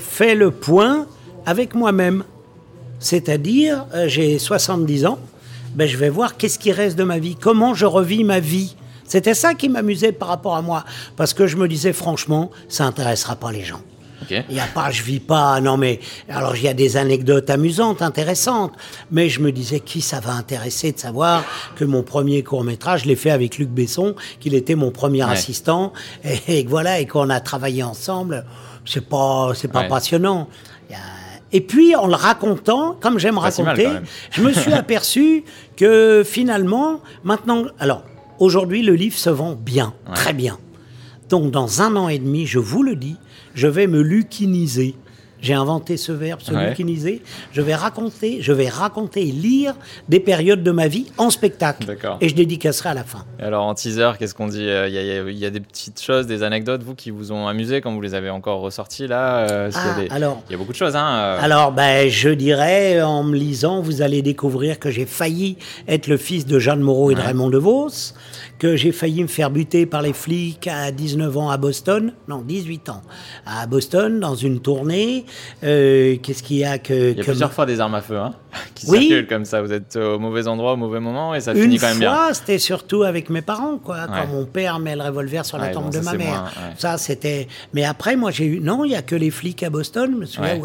fait 0.00 0.34
le 0.34 0.50
point 0.50 1.06
avec 1.46 1.74
moi-même. 1.74 2.24
C'est-à-dire, 2.98 3.86
euh, 3.94 4.08
j'ai 4.08 4.38
70 4.38 5.06
ans, 5.06 5.18
ben, 5.74 5.86
je 5.88 5.96
vais 5.96 6.08
voir 6.08 6.36
qu'est-ce 6.36 6.58
qui 6.58 6.72
reste 6.72 6.96
de 6.96 7.04
ma 7.04 7.18
vie, 7.18 7.36
comment 7.36 7.74
je 7.74 7.86
revis 7.86 8.24
ma 8.24 8.40
vie. 8.40 8.76
C'était 9.06 9.34
ça 9.34 9.54
qui 9.54 9.68
m'amusait 9.68 10.12
par 10.12 10.28
rapport 10.28 10.56
à 10.56 10.62
moi. 10.62 10.84
Parce 11.16 11.32
que 11.32 11.46
je 11.46 11.56
me 11.56 11.68
disais, 11.68 11.92
franchement, 11.92 12.50
ça 12.68 12.84
n'intéressera 12.84 13.36
pas 13.36 13.52
les 13.52 13.62
gens. 13.62 13.80
Il 14.30 14.54
n'y 14.54 14.60
a 14.60 14.66
pas, 14.66 14.90
je 14.90 15.02
vis 15.02 15.20
pas, 15.20 15.60
non 15.60 15.76
mais, 15.76 16.00
alors 16.28 16.56
il 16.56 16.62
y 16.62 16.68
a 16.68 16.74
des 16.74 16.96
anecdotes 16.96 17.48
amusantes, 17.50 18.02
intéressantes, 18.02 18.72
mais 19.10 19.28
je 19.28 19.40
me 19.40 19.52
disais, 19.52 19.78
qui 19.78 20.00
ça 20.00 20.20
va 20.20 20.32
intéresser 20.32 20.90
de 20.90 20.98
savoir 20.98 21.44
que 21.76 21.84
mon 21.84 22.02
premier 22.02 22.42
court-métrage, 22.42 23.02
je 23.02 23.08
l'ai 23.08 23.14
fait 23.14 23.30
avec 23.30 23.58
Luc 23.58 23.68
Besson, 23.68 24.16
qu'il 24.40 24.54
était 24.54 24.74
mon 24.74 24.90
premier 24.90 25.22
assistant, 25.22 25.92
et, 26.48 26.64
voilà, 26.64 26.98
et 26.98 27.06
qu'on 27.06 27.30
a 27.30 27.40
travaillé 27.40 27.82
ensemble. 27.82 28.44
C'est 28.84 29.06
pas, 29.06 29.52
c'est 29.54 29.70
pas 29.70 29.84
passionnant. 29.84 30.48
Et 31.52 31.60
puis, 31.60 31.94
en 31.94 32.06
le 32.06 32.14
racontant, 32.14 32.96
comme 33.00 33.18
j'aime 33.18 33.38
raconter, 33.38 33.88
je 34.32 34.42
me 34.42 34.52
suis 34.52 34.72
aperçu 34.84 35.44
que 35.76 36.22
finalement, 36.24 37.00
maintenant, 37.24 37.66
alors, 37.78 38.02
aujourd'hui, 38.38 38.82
le 38.82 38.94
livre 38.94 39.16
se 39.16 39.30
vend 39.30 39.54
bien, 39.54 39.94
très 40.14 40.32
bien. 40.32 40.58
Donc, 41.28 41.50
dans 41.50 41.82
un 41.82 41.96
an 41.96 42.08
et 42.08 42.18
demi, 42.18 42.46
je 42.46 42.58
vous 42.58 42.82
le 42.82 42.96
dis, 42.96 43.16
je 43.54 43.66
vais 43.66 43.86
me 43.86 44.00
luciniser. 44.00 44.94
J'ai 45.46 45.54
inventé 45.54 45.96
ce 45.96 46.10
verbe, 46.10 46.40
se 46.40 46.52
ouais. 46.52 46.74
Je 47.52 47.62
vais 47.62 47.76
raconter, 47.76 48.38
je 48.40 48.52
vais 48.52 48.68
raconter 48.68 49.20
et 49.20 49.30
lire 49.30 49.74
des 50.08 50.18
périodes 50.18 50.64
de 50.64 50.72
ma 50.72 50.88
vie 50.88 51.06
en 51.18 51.30
spectacle. 51.30 51.96
Et 52.20 52.28
je 52.28 52.34
dédicacerai 52.34 52.88
à 52.88 52.94
la 52.94 53.04
fin. 53.04 53.24
alors 53.38 53.64
en 53.64 53.74
teaser, 53.74 54.10
qu'est-ce 54.18 54.34
qu'on 54.34 54.48
dit 54.48 54.68
euh, 54.68 54.88
Il 54.88 55.38
y, 55.38 55.46
a 55.46 55.50
des 55.50 55.60
petites 55.60 56.02
choses, 56.02 56.26
des 56.26 56.42
anecdotes, 56.42 56.82
vous, 56.82 56.96
qui 56.96 57.12
vous 57.12 57.30
ont 57.30 57.46
amusé 57.46 57.80
quand 57.80 57.94
vous 57.94 58.00
les 58.00 58.14
avez 58.14 58.28
encore 58.28 58.58
ressorties 58.58 59.06
là 59.06 59.48
euh, 59.48 59.70
ah, 59.72 59.94
il, 59.98 60.06
y 60.06 60.10
alors, 60.10 60.42
il 60.48 60.52
y 60.52 60.54
a 60.56 60.58
beaucoup 60.58 60.72
de 60.72 60.76
choses. 60.76 60.96
Hein, 60.96 61.14
euh. 61.14 61.38
Alors, 61.40 61.70
ben, 61.70 62.08
je 62.08 62.30
dirais, 62.30 63.00
en 63.00 63.22
me 63.22 63.36
lisant, 63.36 63.82
vous 63.82 64.02
allez 64.02 64.22
découvrir 64.22 64.80
que 64.80 64.90
j'ai 64.90 65.06
failli 65.06 65.58
être 65.86 66.08
le 66.08 66.16
fils 66.16 66.44
de 66.44 66.58
Jeanne 66.58 66.80
Moreau 66.80 67.12
et 67.12 67.14
de 67.14 67.20
Raymond 67.20 67.50
DeVos 67.50 68.14
que 68.58 68.76
j'ai 68.76 68.92
failli 68.92 69.22
me 69.22 69.28
faire 69.28 69.50
buter 69.50 69.86
par 69.86 70.02
les 70.02 70.12
flics 70.12 70.66
à 70.66 70.90
19 70.90 71.36
ans 71.36 71.50
à 71.50 71.56
Boston, 71.56 72.12
non 72.28 72.42
18 72.42 72.88
ans, 72.88 73.02
à 73.44 73.66
Boston 73.66 74.20
dans 74.20 74.34
une 74.34 74.60
tournée. 74.60 75.26
Euh, 75.64 76.16
qu'est-ce 76.22 76.42
qu'il 76.42 76.58
y 76.58 76.64
a 76.64 76.78
que 76.78 77.12
Il 77.12 77.18
y 77.18 77.20
a 77.20 77.24
plusieurs 77.24 77.52
fois 77.52 77.66
des 77.66 77.80
armes 77.80 77.94
à 77.94 78.00
feu, 78.00 78.16
hein, 78.16 78.34
qui 78.74 78.86
oui. 78.88 79.08
circulent 79.08 79.26
comme 79.26 79.44
ça. 79.44 79.62
Vous 79.62 79.72
êtes 79.72 79.96
au 79.96 80.18
mauvais 80.18 80.46
endroit 80.46 80.72
au 80.72 80.76
mauvais 80.76 81.00
moment 81.00 81.34
et 81.34 81.40
ça 81.40 81.54
finit 81.54 81.78
quand 81.78 81.88
même 81.88 81.98
bien. 81.98 82.10
Une 82.10 82.16
fois, 82.16 82.34
c'était 82.34 82.58
surtout 82.58 83.02
avec 83.02 83.30
mes 83.30 83.42
parents, 83.42 83.78
quoi. 83.78 84.06
Quand 84.06 84.26
mon 84.28 84.44
père 84.44 84.78
met 84.78 84.96
le 84.96 85.02
revolver 85.02 85.44
sur 85.44 85.58
la 85.58 85.68
tombe 85.68 85.90
de 85.90 86.00
ma 86.00 86.14
mère. 86.14 86.52
Ça, 86.78 86.98
c'était. 86.98 87.48
Mais 87.74 87.84
après, 87.84 88.16
moi, 88.16 88.30
j'ai 88.30 88.46
eu. 88.46 88.60
Non, 88.60 88.84
il 88.84 88.92
y 88.92 88.96
a 88.96 89.02
que 89.02 89.16
les 89.16 89.30
flics 89.30 89.62
à 89.62 89.70
Boston. 89.70 90.12
Je 90.12 90.20
me 90.20 90.26
souviens. 90.26 90.60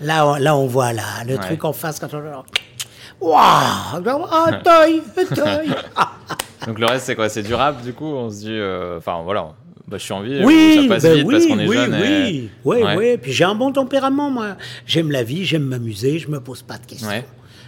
Là, 0.00 0.38
là, 0.38 0.56
on 0.56 0.66
voit 0.66 0.92
là 0.92 1.24
le 1.26 1.36
truc 1.38 1.64
en 1.64 1.72
face 1.72 1.98
quand 1.98 2.14
on. 2.14 2.22
Waouh 3.20 4.62
taille, 4.62 5.02
taille 5.34 5.74
Donc 6.66 6.78
le 6.78 6.86
reste, 6.86 7.06
c'est 7.06 7.14
quoi? 7.14 7.28
C'est 7.28 7.42
durable, 7.42 7.82
du 7.82 7.92
coup? 7.92 8.06
On 8.06 8.30
se 8.30 8.36
dit, 8.36 8.50
euh, 8.50 8.98
enfin 8.98 9.22
voilà, 9.22 9.54
bah, 9.88 9.96
je 9.96 10.02
suis 10.02 10.12
en 10.12 10.20
vie, 10.20 10.44
oui, 10.44 10.82
ça 10.82 10.88
passe 10.88 11.02
ben 11.02 11.14
vite 11.14 11.24
oui, 11.26 11.34
parce 11.34 11.46
qu'on 11.46 11.58
est 11.58 11.68
oui, 11.68 11.76
jeune. 11.76 11.94
Oui, 11.94 12.50
oui, 12.64 12.78
oui. 12.96 13.16
Puis 13.16 13.32
j'ai 13.32 13.44
un 13.44 13.54
bon 13.54 13.72
tempérament, 13.72 14.30
moi. 14.30 14.56
J'aime 14.86 15.10
la 15.10 15.22
vie, 15.22 15.46
j'aime 15.46 15.64
m'amuser, 15.64 16.18
je 16.18 16.28
me 16.28 16.40
pose 16.40 16.62
pas 16.62 16.76
de 16.76 16.84
questions. 16.84 17.08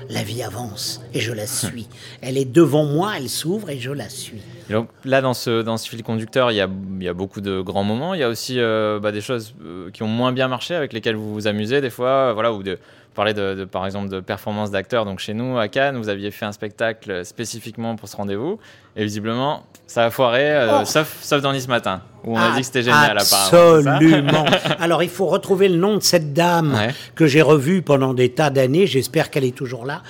La 0.08 0.22
vie 0.22 0.42
avance 0.42 1.02
et 1.14 1.20
je 1.20 1.32
la 1.32 1.46
suis. 1.46 1.86
elle 2.22 2.36
est 2.36 2.50
devant 2.50 2.84
moi, 2.84 3.12
elle 3.16 3.28
s'ouvre 3.28 3.70
et 3.70 3.78
je 3.78 3.90
la 3.90 4.08
suis. 4.08 4.40
donc 4.68 4.88
là, 5.04 5.20
dans 5.20 5.34
ce, 5.34 5.62
dans 5.62 5.76
ce 5.76 5.88
fil 5.88 6.02
conducteur, 6.02 6.50
il 6.50 6.56
y, 6.56 6.60
a, 6.60 6.68
y 7.00 7.08
a 7.08 7.14
beaucoup 7.14 7.40
de 7.40 7.60
grands 7.60 7.84
moments. 7.84 8.14
Il 8.14 8.20
y 8.20 8.22
a 8.22 8.28
aussi 8.28 8.58
euh, 8.58 8.98
bah, 8.98 9.12
des 9.12 9.20
choses 9.20 9.54
euh, 9.64 9.90
qui 9.90 10.02
ont 10.02 10.08
moins 10.08 10.32
bien 10.32 10.48
marché, 10.48 10.74
avec 10.74 10.92
lesquelles 10.92 11.16
vous 11.16 11.32
vous 11.32 11.46
amusez 11.46 11.80
des 11.80 11.90
fois, 11.90 12.32
voilà, 12.32 12.52
ou 12.52 12.62
de, 12.62 12.78
parler 13.14 13.34
de, 13.34 13.64
par 13.64 13.86
exemple 13.86 14.08
de 14.08 14.20
performance 14.20 14.70
d'acteurs. 14.70 15.04
Donc 15.04 15.18
chez 15.18 15.34
nous, 15.34 15.58
à 15.58 15.68
Cannes, 15.68 15.96
vous 15.96 16.08
aviez 16.08 16.30
fait 16.30 16.44
un 16.44 16.52
spectacle 16.52 17.24
spécifiquement 17.24 17.96
pour 17.96 18.08
ce 18.08 18.16
rendez-vous. 18.16 18.58
Et 18.96 19.04
visiblement, 19.04 19.64
ça 19.86 20.04
a 20.04 20.10
foiré, 20.10 20.50
euh, 20.50 20.80
oh. 20.80 20.84
sauf, 20.84 21.18
sauf 21.22 21.42
dans 21.42 21.52
Nice 21.52 21.68
Matin, 21.68 22.02
où 22.24 22.34
on 22.34 22.38
a 22.38 22.50
ah, 22.50 22.54
dit 22.54 22.60
que 22.60 22.66
c'était 22.66 22.82
génial 22.82 23.18
Absolument. 23.18 24.44
Alors 24.80 25.02
il 25.02 25.08
faut 25.08 25.26
retrouver 25.26 25.68
le 25.68 25.76
nom 25.76 25.96
de 25.96 26.02
cette 26.02 26.32
dame 26.32 26.76
que 27.14 27.26
j'ai 27.26 27.42
revue 27.42 27.82
pendant 27.82 28.14
des 28.14 28.32
tas 28.32 28.50
d'années. 28.50 28.86
J'espère 28.86 29.30
qu'elle 29.30 29.44
est 29.44 29.56
toujours 29.56 29.84
là 29.84 30.02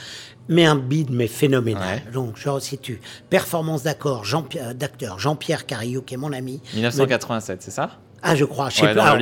mais 0.49 0.67
un 0.67 0.75
bide 0.75 1.11
mais 1.11 1.29
phénoménal. 1.29 2.03
Donc 2.13 2.33
je 2.35 2.49
resitue. 2.49 3.01
Performance 3.31 3.85
d'acteur 3.85 4.25
Jean-Pierre 4.25 5.19
Jean 5.19 5.37
Carillo, 5.37 6.03
qui 6.03 6.15
est 6.15 6.17
mon 6.17 6.33
ami. 6.33 6.61
1987, 6.75 7.63
c'est 7.63 7.71
ça? 7.71 7.91
Ah, 8.23 8.35
je 8.35 8.45
crois. 8.45 8.69
Je 8.69 8.77
sais 8.77 8.95
pas. 8.95 9.19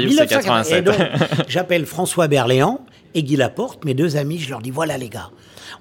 Et 0.71 0.83
donc, 0.83 0.97
j'appelle 1.49 1.87
François 1.87 2.27
Berléand, 2.27 2.81
et 3.19 3.23
Guy 3.25 3.35
Laporte, 3.35 3.85
mes 3.85 3.95
deux 3.95 4.17
amis, 4.17 4.39
je 4.39 4.49
leur 4.49 4.63
dis 4.63 4.71
voilà 4.71 4.97
les 4.97 5.09
gars, 5.09 5.31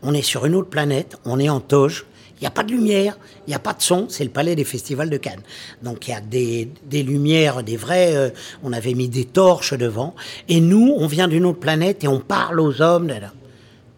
on 0.01 0.13
est 0.13 0.23
sur 0.23 0.45
une 0.45 0.55
autre 0.55 0.69
planète, 0.69 1.17
on 1.23 1.39
est 1.39 1.49
en 1.49 1.59
toge, 1.59 2.05
Il 2.39 2.41
n'y 2.41 2.47
a 2.47 2.51
pas 2.51 2.63
de 2.63 2.71
lumière, 2.71 3.17
il 3.45 3.51
n'y 3.51 3.55
a 3.55 3.59
pas 3.59 3.73
de 3.73 3.81
son, 3.81 4.07
c'est 4.09 4.23
le 4.23 4.29
palais 4.29 4.55
des 4.55 4.63
festivals 4.63 5.09
de 5.09 5.17
Cannes. 5.17 5.41
Donc 5.81 6.07
il 6.07 6.11
y 6.11 6.13
a 6.13 6.21
des, 6.21 6.69
des 6.85 7.03
lumières, 7.03 7.63
des 7.63 7.77
vrais, 7.77 8.15
euh, 8.15 8.29
on 8.63 8.73
avait 8.73 8.93
mis 8.93 9.07
des 9.07 9.25
torches 9.25 9.73
devant, 9.73 10.15
et 10.49 10.59
nous, 10.59 10.95
on 10.97 11.07
vient 11.07 11.27
d'une 11.27 11.45
autre 11.45 11.59
planète 11.59 12.03
et 12.03 12.07
on 12.07 12.19
parle 12.19 12.59
aux 12.59 12.81
hommes. 12.81 13.11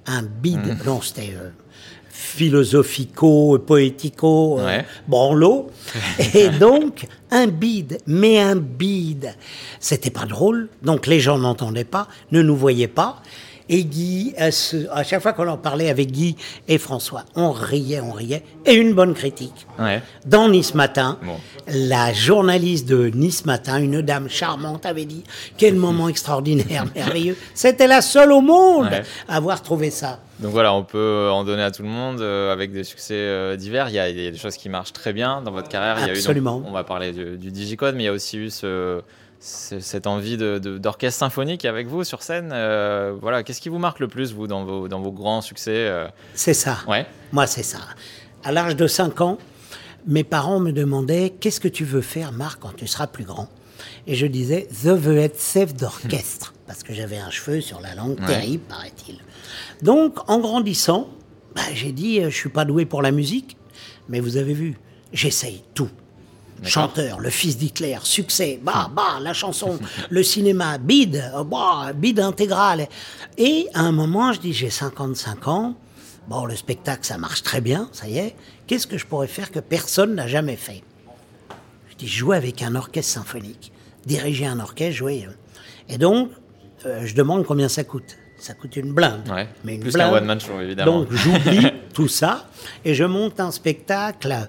Un 0.06 0.24
bide, 0.24 0.60
mmh. 0.60 0.86
non, 0.86 1.02
c'était 1.02 1.34
euh, 1.36 1.50
philosophico, 2.20 3.58
poético, 3.60 4.60
euh, 4.60 4.82
branlo. 5.08 5.72
et 6.34 6.50
donc, 6.50 7.08
un 7.32 7.48
bide, 7.48 8.00
mais 8.06 8.40
un 8.40 8.58
bide. 8.58 9.34
C'était 9.80 10.10
pas 10.10 10.26
drôle, 10.26 10.68
donc 10.84 11.08
les 11.08 11.22
gens 11.22 11.38
n'entendaient 11.38 11.86
pas, 11.86 12.08
ne 12.32 12.42
nous 12.42 12.58
voyaient 12.58 12.90
pas. 12.90 13.22
Et 13.72 13.84
Guy, 13.86 14.34
à, 14.38 14.50
chaque 15.04 15.22
fois 15.22 15.34
qu'on 15.34 15.48
en 15.48 15.58
parlait 15.58 15.90
avec 15.90 16.12
Guy 16.12 16.36
et 16.68 16.80
François, 16.80 17.24
on 17.36 17.52
riait, 17.52 18.02
on 18.02 18.12
riait. 18.12 18.44
Et 18.66 18.74
une 18.74 18.94
bonne 18.94 19.14
critique. 19.14 19.68
Dans 20.26 20.50
Nice 20.50 20.74
Matin, 20.74 21.20
la 21.68 22.12
journaliste 22.12 22.88
de 22.88 23.12
Nice 23.14 23.46
Matin, 23.46 23.78
une 23.78 24.02
dame 24.02 24.28
charmante, 24.28 24.88
avait 24.88 25.06
dit 25.06 25.24
Quel 25.56 25.76
moment 25.76 26.10
extraordinaire, 26.10 26.86
merveilleux. 26.96 27.38
C'était 27.54 27.88
la 27.88 28.02
seule 28.02 28.32
au 28.32 28.42
monde 28.42 28.90
à 29.28 29.36
avoir 29.36 29.62
trouvé 29.62 29.92
ça. 29.92 30.20
Donc 30.40 30.52
voilà, 30.52 30.74
on 30.74 30.84
peut 30.84 31.30
en 31.32 31.44
donner 31.44 31.64
à 31.64 31.72
tout 31.72 31.84
le 31.84 31.90
monde 31.90 32.22
euh, 32.22 32.54
avec 32.54 32.72
des 32.72 32.84
succès 32.84 33.16
euh, 33.16 33.56
divers. 33.58 33.90
Il 33.90 33.96
y, 33.96 34.00
a, 34.00 34.12
des 34.12 34.38
choses 34.38 34.56
qui 34.56 34.70
marchent 34.70 34.94
très 34.94 35.12
bien 35.12 35.42
dans 35.42 35.52
votre 35.52 35.68
carrière. 35.68 36.02
Absolument. 36.02 36.64
on 36.66 36.72
va 36.72 36.84
parler 36.84 37.12
du, 37.12 37.38
du 37.38 37.52
Digicode, 37.52 37.96
mais 37.96 38.04
il 38.04 38.06
y 38.06 38.10
a 38.10 38.14
aussi 38.14 38.38
eu 38.38 38.50
ce 38.50 39.02
cette 39.42 40.08
envie 40.08 40.38
d'orchestre 40.38 41.20
symphonique 41.20 41.66
avec 41.66 41.88
vous 41.88 42.04
sur 42.04 42.22
scène. 42.24 42.52
Euh, 42.54 43.16
voilà, 43.22 43.44
qu'est-ce 43.44 43.62
qui 43.62 43.70
vous 43.70 43.80
marque 43.80 44.00
le 44.00 44.08
plus, 44.08 44.34
vous, 44.34 44.48
dans 44.48 44.66
vos, 44.66 44.88
dans 44.88 45.00
vos 45.00 45.12
grands 45.12 45.42
succès 45.42 45.88
euh? 45.88 46.08
C'est 46.34 46.54
ça. 46.54 46.80
Ouais. 46.88 47.06
Moi, 47.32 47.48
c'est 47.48 47.64
ça. 47.64 47.80
À 48.44 48.52
l'âge 48.52 48.76
de 48.76 48.86
5 48.88 49.22
ans, 49.22 49.38
mes 50.06 50.24
parents 50.24 50.60
me 50.60 50.72
demandaient 50.72 51.34
Qu'est-ce 51.40 51.62
que 51.62 51.68
tu 51.68 51.86
veux 51.86 52.02
faire, 52.02 52.34
Marc, 52.34 52.60
quand 52.60 52.76
tu 52.76 52.88
seras 52.88 53.08
plus 53.08 53.24
grand? 53.24 53.48
Et 54.08 54.16
je 54.16 54.26
disais 54.26 54.68
Je 54.72 54.90
veux 54.90 55.18
être 55.18 55.42
chef 55.42 55.74
d'orchestre. 55.74 56.54
parce 56.68 56.84
que 56.84 56.94
j'avais 56.94 57.18
un 57.18 57.30
cheveu 57.30 57.62
sur 57.62 57.82
la 57.82 57.96
langue 57.96 58.24
terrible, 58.26 58.64
paraît-il. 58.68 59.20
Donc, 59.82 60.18
en 60.30 60.40
grandissant, 60.40 61.10
bah, 61.56 61.62
j'ai 61.74 61.92
dit 61.92 62.20
euh, 62.20 62.30
Je 62.30 62.36
suis 62.36 62.50
pas 62.50 62.66
doué 62.66 62.86
pour 62.86 63.02
la 63.02 63.12
musique, 63.12 63.58
mais 64.08 64.20
vous 64.20 64.38
avez 64.38 64.54
vu, 64.54 64.78
j'essaye 65.14 65.64
tout 65.74 65.90
chanteur, 66.64 67.20
le 67.20 67.30
fils 67.30 67.58
d'Hitler, 67.58 67.98
succès, 68.04 68.60
bah, 68.62 68.90
bah, 68.94 69.20
la 69.22 69.34
chanson, 69.34 69.80
le 70.10 70.24
cinéma, 70.24 70.78
bide, 70.78 71.32
bah, 71.46 71.92
bide 71.94 72.20
intégral. 72.20 72.88
Et 73.38 73.68
à 73.74 73.82
un 73.82 73.92
moment, 73.92 74.34
je 74.34 74.40
dis, 74.40 74.54
j'ai 74.54 74.70
55 74.70 75.48
ans, 75.48 75.76
bon, 76.28 76.46
le 76.46 76.56
spectacle, 76.56 77.06
ça 77.06 77.18
marche 77.18 77.44
très 77.44 77.62
bien, 77.62 77.90
ça 77.92 78.08
y 78.08 78.18
est, 78.18 78.36
qu'est-ce 78.68 78.88
que 78.88 78.98
je 78.98 79.06
pourrais 79.06 79.28
faire 79.28 79.52
que 79.52 79.60
personne 79.60 80.16
n'a 80.16 80.28
jamais 80.28 80.56
fait? 80.56 80.84
Dis, 82.00 82.08
jouer 82.08 82.38
avec 82.38 82.64
un 82.64 82.76
orchestre 82.76 83.14
symphonique, 83.14 83.72
diriger 84.06 84.46
un 84.46 84.60
orchestre, 84.60 84.96
jouer. 84.96 85.28
Et 85.90 85.98
donc, 85.98 86.30
euh, 86.86 87.02
je 87.06 87.14
demande 87.14 87.46
combien 87.46 87.68
ça 87.68 87.84
coûte. 87.84 88.18
Ça 88.38 88.54
coûte 88.54 88.78
une 88.78 88.94
blinde. 88.94 89.30
mais 89.66 89.76
une 89.76 89.82
Plus 89.82 89.94
qu'un 89.94 90.12
one-man 90.12 90.40
show, 90.40 90.60
évidemment. 90.62 91.00
Donc, 91.00 91.12
j'oublie 91.12 91.68
tout 91.94 92.08
ça 92.08 92.48
et 92.86 92.94
je 92.94 93.04
monte 93.04 93.40
un 93.42 93.52
spectacle 93.52 94.48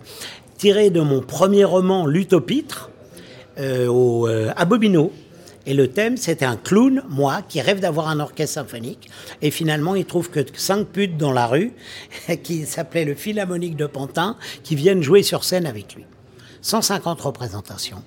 tiré 0.56 0.90
de 0.90 1.00
mon 1.00 1.20
premier 1.22 1.64
roman 1.64 2.06
L'Utopitre 2.06 2.90
euh, 3.58 3.88
euh, 3.88 4.52
à 4.56 4.64
Bobino. 4.64 5.12
Et 5.66 5.74
le 5.74 5.88
thème, 5.88 6.16
c'était 6.16 6.44
un 6.44 6.56
clown, 6.56 7.02
moi, 7.08 7.42
qui 7.46 7.60
rêve 7.60 7.80
d'avoir 7.80 8.08
un 8.08 8.20
orchestre 8.20 8.54
symphonique. 8.54 9.10
Et 9.42 9.50
finalement, 9.50 9.94
il 9.94 10.04
trouve 10.04 10.30
que 10.30 10.40
cinq 10.54 10.86
putes 10.86 11.16
dans 11.16 11.32
la 11.32 11.46
rue, 11.46 11.72
qui 12.42 12.64
s'appelait 12.64 13.04
le 13.04 13.14
Philharmonique 13.14 13.76
de 13.76 13.86
Pantin, 13.86 14.36
qui 14.62 14.76
viennent 14.76 15.02
jouer 15.02 15.22
sur 15.22 15.44
scène 15.44 15.66
avec 15.66 15.94
lui. 15.94 16.04
150 16.62 17.20
représentations. 17.20 18.02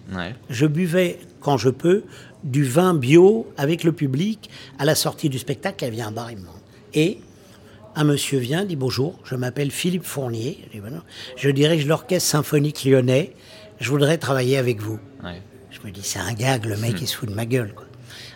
Je 0.50 0.66
buvais, 0.66 1.20
quand 1.42 1.58
je 1.58 1.70
peux, 1.70 2.04
du 2.44 2.64
vin 2.64 2.94
bio 2.94 3.48
avec 3.58 3.84
le 3.84 3.92
public 3.92 4.50
à 4.80 4.86
la 4.86 4.96
sortie 4.96 5.30
du 5.30 5.40
spectacle. 5.40 5.84
Il 5.84 5.88
y 5.88 6.02
avait 6.02 6.02
un 6.02 6.12
bar 6.12 6.32
immense. 6.32 6.54
Et 6.94 7.20
un 7.96 8.04
monsieur 8.04 8.40
vient, 8.40 8.66
dit 8.66 8.76
bonjour, 8.76 9.20
je 9.24 9.36
m'appelle 9.36 9.72
Philippe 9.72 10.04
Fournier, 10.04 10.60
je, 11.38 11.50
dirige 11.50 11.86
l'orchestre 11.86 12.30
symphonique 12.30 12.86
lyonnais, 12.86 13.36
je 13.80 13.90
voudrais 13.90 14.18
travailler 14.18 14.58
avec 14.58 14.82
vous. 14.82 15.00
Je 15.72 15.88
me 15.88 15.92
dis, 15.92 16.04
c'est 16.04 16.20
un 16.20 16.34
gag, 16.34 16.66
le 16.66 16.78
mec, 16.78 17.02
il 17.02 17.08
se 17.08 17.16
fout 17.16 17.28
de 17.28 17.34
ma 17.34 17.46
gueule. 17.46 17.74
Quoi. 17.74 17.86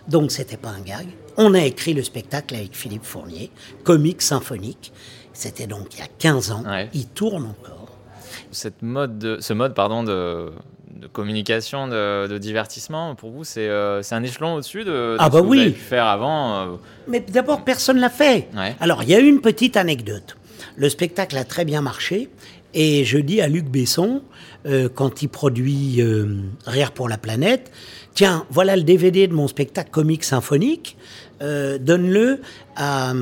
Donc, 0.07 0.31
c'était 0.31 0.57
pas 0.57 0.69
un 0.69 0.81
gag. 0.81 1.05
On 1.37 1.53
a 1.53 1.61
écrit 1.61 1.93
le 1.93 2.03
spectacle 2.03 2.55
avec 2.55 2.75
Philippe 2.75 3.03
Fournier, 3.03 3.51
comique 3.83 4.21
symphonique. 4.21 4.91
C'était 5.33 5.67
donc 5.67 5.93
il 5.93 5.99
y 5.99 6.01
a 6.01 6.07
15 6.07 6.51
ans. 6.51 6.63
Il 6.93 7.07
tourne 7.07 7.45
encore. 7.45 7.76
Cette 8.57 8.81
mode 8.81 9.37
ce 9.39 9.53
mode 9.53 9.75
pardon, 9.75 10.03
de, 10.03 10.49
de 10.99 11.05
communication, 11.05 11.87
de, 11.87 12.37
divertissement, 12.39 13.13
pour 13.13 13.29
vous, 13.29 13.43
c'est 13.43 13.67
euh, 13.67 14.01
un 14.09 14.23
échelon 14.23 14.55
au-dessus 14.55 14.83
de, 14.83 15.15
ah 15.19 15.29
bah 15.29 15.37
ce 15.37 15.43
que 15.43 15.47
oui. 15.47 15.57
vous 15.57 15.63
avez 15.65 15.71
pu 15.73 15.79
faire 15.79 16.05
avant 16.07 16.55
euh. 16.55 16.65
Mais 17.07 17.19
d'abord, 17.19 17.63
personne 17.63 17.97
ne 17.97 18.01
l'a 18.01 18.09
fait. 18.09 18.49
Alors, 18.79 19.03
il 19.03 19.09
y 19.09 19.13
a 19.13 19.19
eu 19.19 19.27
une 19.27 19.41
petite 19.41 19.77
anecdote. 19.77 20.37
Le 20.75 20.89
spectacle 20.89 21.37
a 21.37 21.43
très 21.43 21.65
bien 21.65 21.81
marché. 21.81 22.29
Et 22.73 23.05
je 23.05 23.19
dis 23.19 23.41
à 23.41 23.47
Luc 23.47 23.65
Besson, 23.65 24.23
euh, 24.65 24.89
quand 24.93 25.21
il 25.21 25.29
produit 25.29 26.01
Rire 26.65 26.93
pour 26.93 27.09
la 27.09 27.19
planète, 27.19 27.71
tiens, 28.15 28.47
voilà 28.49 28.75
le 28.75 28.81
DVD 28.83 29.27
de 29.27 29.33
mon 29.33 29.47
spectacle 29.47 29.91
comique 29.91 30.23
symphonique, 30.23 30.97
donne-le 31.39 32.41
à 32.75 33.13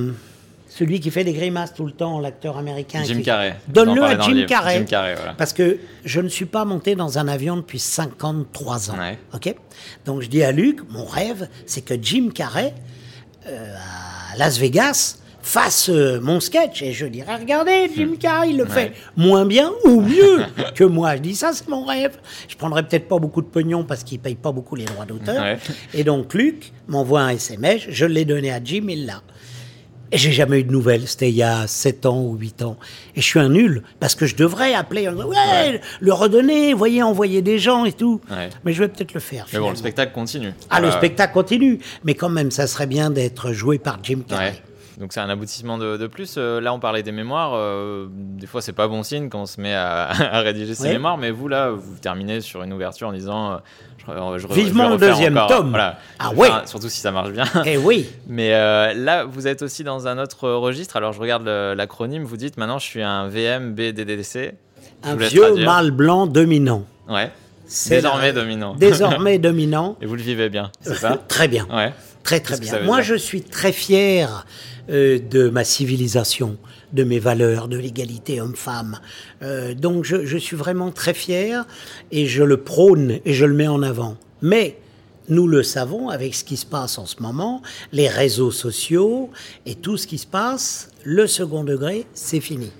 celui 0.77 0.99
qui 0.99 1.09
fait 1.09 1.23
des 1.23 1.31
grimaces 1.31 1.73
tout 1.73 1.85
le 1.85 1.93
temps, 1.93 2.19
l'acteur 2.19 2.57
américain. 2.57 3.01
Jim 3.05 3.21
Carrey. 3.23 3.55
Donne-le 3.69 4.03
à 4.03 4.19
Jim 4.19 4.45
Carrey. 4.45 4.79
Jim 4.79 4.83
Carrey 4.83 5.15
Parce 5.37 5.53
que 5.53 5.77
je 6.03 6.19
ne 6.19 6.27
suis 6.27 6.45
pas 6.45 6.65
monté 6.65 6.95
dans 6.95 7.17
un 7.17 7.29
avion 7.29 7.55
depuis 7.55 7.79
53 7.79 8.91
ans. 8.91 8.97
Ok? 9.33 9.55
Donc 10.03 10.21
je 10.21 10.27
dis 10.27 10.43
à 10.43 10.51
Luc, 10.51 10.79
mon 10.89 11.05
rêve, 11.05 11.47
c'est 11.65 11.79
que 11.79 11.93
Jim 12.01 12.29
Carrey, 12.33 12.73
euh, 13.47 13.73
à 14.33 14.37
Las 14.37 14.57
Vegas, 14.59 15.19
fasse 15.41 15.89
euh, 15.89 16.19
mon 16.19 16.41
sketch. 16.41 16.81
Et 16.81 16.91
je 16.91 17.05
dirais, 17.05 17.37
regardez, 17.37 17.89
Jim 17.95 18.07
hmm. 18.07 18.17
Carrey, 18.17 18.49
il 18.49 18.57
le 18.57 18.65
fait 18.65 18.91
moins 19.15 19.45
bien 19.45 19.71
ou 19.85 20.01
mieux 20.01 20.43
que 20.75 20.83
moi. 20.83 21.15
Je 21.15 21.21
dis, 21.21 21.35
ça, 21.35 21.51
c'est 21.53 21.69
mon 21.69 21.85
rêve. 21.85 22.17
Je 22.49 22.57
prendrais 22.57 22.83
peut-être 22.83 23.07
pas 23.07 23.19
beaucoup 23.19 23.41
de 23.41 23.47
pognon 23.47 23.85
parce 23.85 24.03
qu'il 24.03 24.19
paye 24.19 24.35
pas 24.35 24.51
beaucoup 24.51 24.75
les 24.75 24.85
droits 24.85 25.05
d'auteur. 25.05 25.57
Et 25.93 26.03
donc, 26.03 26.33
Luc 26.33 26.73
m'envoie 26.89 27.21
un 27.21 27.29
SMS. 27.29 27.83
Je 27.87 28.05
l'ai 28.05 28.25
donné 28.25 28.51
à 28.51 28.59
Jim, 28.61 28.87
il 28.89 29.05
l'a. 29.05 29.21
Et 30.11 30.17
j'ai 30.17 30.31
jamais 30.31 30.59
eu 30.59 30.63
de 30.63 30.71
nouvelles. 30.71 31.07
C'était 31.07 31.29
il 31.29 31.35
y 31.35 31.43
a 31.43 31.67
7 31.67 32.05
ans 32.05 32.21
ou 32.21 32.35
8 32.35 32.61
ans. 32.63 32.77
Et 33.15 33.21
je 33.21 33.25
suis 33.25 33.39
un 33.39 33.49
nul, 33.49 33.83
parce 33.99 34.15
que 34.15 34.25
je 34.25 34.35
devrais 34.35 34.73
appeler, 34.73 35.07
ouais, 35.09 35.81
le 35.99 36.13
redonner, 36.13 36.73
voyez, 36.73 37.03
envoyer 37.03 37.41
des 37.41 37.59
gens 37.59 37.85
et 37.85 37.93
tout. 37.93 38.21
Mais 38.63 38.73
je 38.73 38.79
vais 38.79 38.87
peut-être 38.87 39.13
le 39.13 39.19
faire. 39.19 39.47
Mais 39.53 39.59
bon, 39.59 39.69
le 39.69 39.75
spectacle 39.75 40.13
continue. 40.13 40.53
Ah, 40.69 40.79
le 40.79 40.91
spectacle 40.91 41.33
continue. 41.33 41.79
Mais 42.03 42.13
quand 42.13 42.29
même, 42.29 42.51
ça 42.51 42.67
serait 42.67 42.87
bien 42.87 43.09
d'être 43.09 43.51
joué 43.51 43.79
par 43.79 43.99
Jim 44.03 44.21
Carrey. 44.27 44.61
Donc 44.99 45.11
c'est 45.11 45.19
un 45.19 45.29
aboutissement 45.29 45.77
de, 45.77 46.07
plus. 46.07 46.35
Euh, 46.37 46.61
là, 46.61 46.73
on 46.73 46.79
parlait 46.79 47.03
des 47.03 47.11
mémoires. 47.11 47.53
Euh, 47.55 48.07
des 48.11 48.47
fois, 48.47 48.61
c'est 48.61 48.73
pas 48.73 48.87
bon 48.87 49.03
signe 49.03 49.29
quand 49.29 49.41
on 49.41 49.45
se 49.45 49.59
met 49.59 49.73
à, 49.73 50.09
rédiger 50.41 50.73
ses 50.73 50.89
mémoires. 50.89 51.17
Mais 51.17 51.31
vous, 51.31 51.47
là, 51.47 51.71
vous 51.71 51.97
terminez 51.97 52.41
sur 52.41 52.63
une 52.63 52.71
ouverture 52.71 53.09
en 53.09 53.11
disant 53.11 53.59
euh, 54.09 54.37
je, 54.37 54.47
Vivement 54.47 54.89
le 54.89 54.97
deuxième 54.97 55.39
tome. 55.47 55.77
Ah 56.19 56.31
ouais. 56.33 56.49
surtout 56.65 56.89
si 56.89 56.99
ça 56.99 57.11
marche 57.11 57.31
bien. 57.31 57.45
Eh 57.65 57.77
oui. 57.77 58.09
Mais 58.27 58.51
là, 58.93 59.25
vous 59.25 59.47
êtes 59.47 59.61
aussi 59.61 59.83
dans 59.83 60.07
un 60.07 60.17
autre 60.17 60.49
registre. 60.49 60.95
Alors, 60.95 61.13
je 61.13 61.19
regarde 61.19 61.45
l'acronyme. 61.45 62.23
Vous 62.23 62.37
dites 62.37 62.57
maintenant, 62.57 62.79
je 62.79 62.85
suis 62.85 63.01
un 63.01 63.27
VMBDDC. 63.27 64.53
Un 65.03 65.15
vieux 65.15 65.55
mâle 65.63 65.91
blanc 65.91 66.25
dominant. 66.25 66.83
Ouais. 67.09 67.31
Désormais 67.89 68.33
dominant. 68.33 68.75
Désormais 68.75 69.37
dominant. 69.39 69.97
Et 70.01 70.05
vous 70.05 70.15
le 70.15 70.21
vivez 70.21 70.49
bien, 70.49 70.71
c'est 70.81 70.95
ça? 70.95 71.17
Très 71.27 71.47
bien. 71.47 71.67
Ouais. 71.71 71.93
Très 72.25 72.39
très 72.39 72.59
bien. 72.59 72.81
Moi, 72.81 73.01
je 73.01 73.13
suis 73.13 73.43
très 73.43 73.71
fier 73.71 74.47
euh, 74.89 75.19
de 75.19 75.47
ma 75.47 75.63
civilisation, 75.63 76.57
de 76.91 77.03
mes 77.03 77.19
valeurs, 77.19 77.67
de 77.67 77.77
l'égalité 77.77 78.41
homme-femme. 78.41 78.99
Euh, 79.43 79.75
donc 79.75 80.05
je, 80.05 80.25
je, 80.25 80.37
suis 80.37 80.55
vraiment 80.55 80.89
très 80.91 81.13
fier 81.13 81.67
et 82.11 82.25
je 82.25 82.41
le 82.41 82.57
prône 82.57 83.19
et 83.25 83.33
je 83.33 83.45
le 83.45 83.53
mets 83.53 83.67
en 83.67 83.83
avant. 83.83 84.17
Mais 84.41 84.79
nous 85.29 85.47
le 85.47 85.61
savons 85.61 86.09
avec 86.09 86.33
ce 86.33 86.43
qui 86.43 86.57
se 86.57 86.65
passe 86.65 86.97
en 86.97 87.05
ce 87.05 87.21
moment, 87.21 87.61
les 87.91 88.07
réseaux 88.07 88.51
sociaux 88.51 89.29
et 89.67 89.75
tout 89.75 89.95
ce 89.95 90.07
qui 90.07 90.17
se 90.17 90.27
passe, 90.27 90.89
le 91.03 91.27
second 91.27 91.63
degré, 91.63 92.07
c'est 92.15 92.41
fini. 92.41 92.71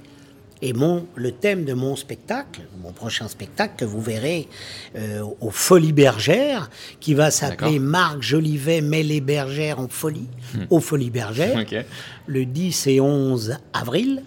Et 0.66 0.74
mon, 0.74 1.06
le 1.14 1.32
thème 1.32 1.64
de 1.64 1.74
mon 1.74 1.96
spectacle, 1.96 2.62
mon 2.82 2.92
prochain 2.92 3.28
spectacle 3.28 3.76
que 3.78 3.86
vous 3.86 4.02
verrez 4.02 4.48
euh, 4.96 5.24
aux 5.40 5.52
Folies 5.52 5.94
Bergères, 5.94 6.72
qui 7.00 7.14
va 7.14 7.30
s'appeler 7.30 7.78
Marc 7.78 8.24
Jolivet 8.24 8.82
met 8.82 9.04
les 9.04 9.22
bergères 9.22 9.80
en 9.80 9.88
folie, 9.88 10.28
hmm. 10.56 10.64
aux 10.72 10.80
Folies 10.80 11.12
Bergères, 11.12 11.64
le 12.26 12.46
10 12.46 12.88
et 12.88 13.00
11 13.00 13.60
avril, 13.74 14.24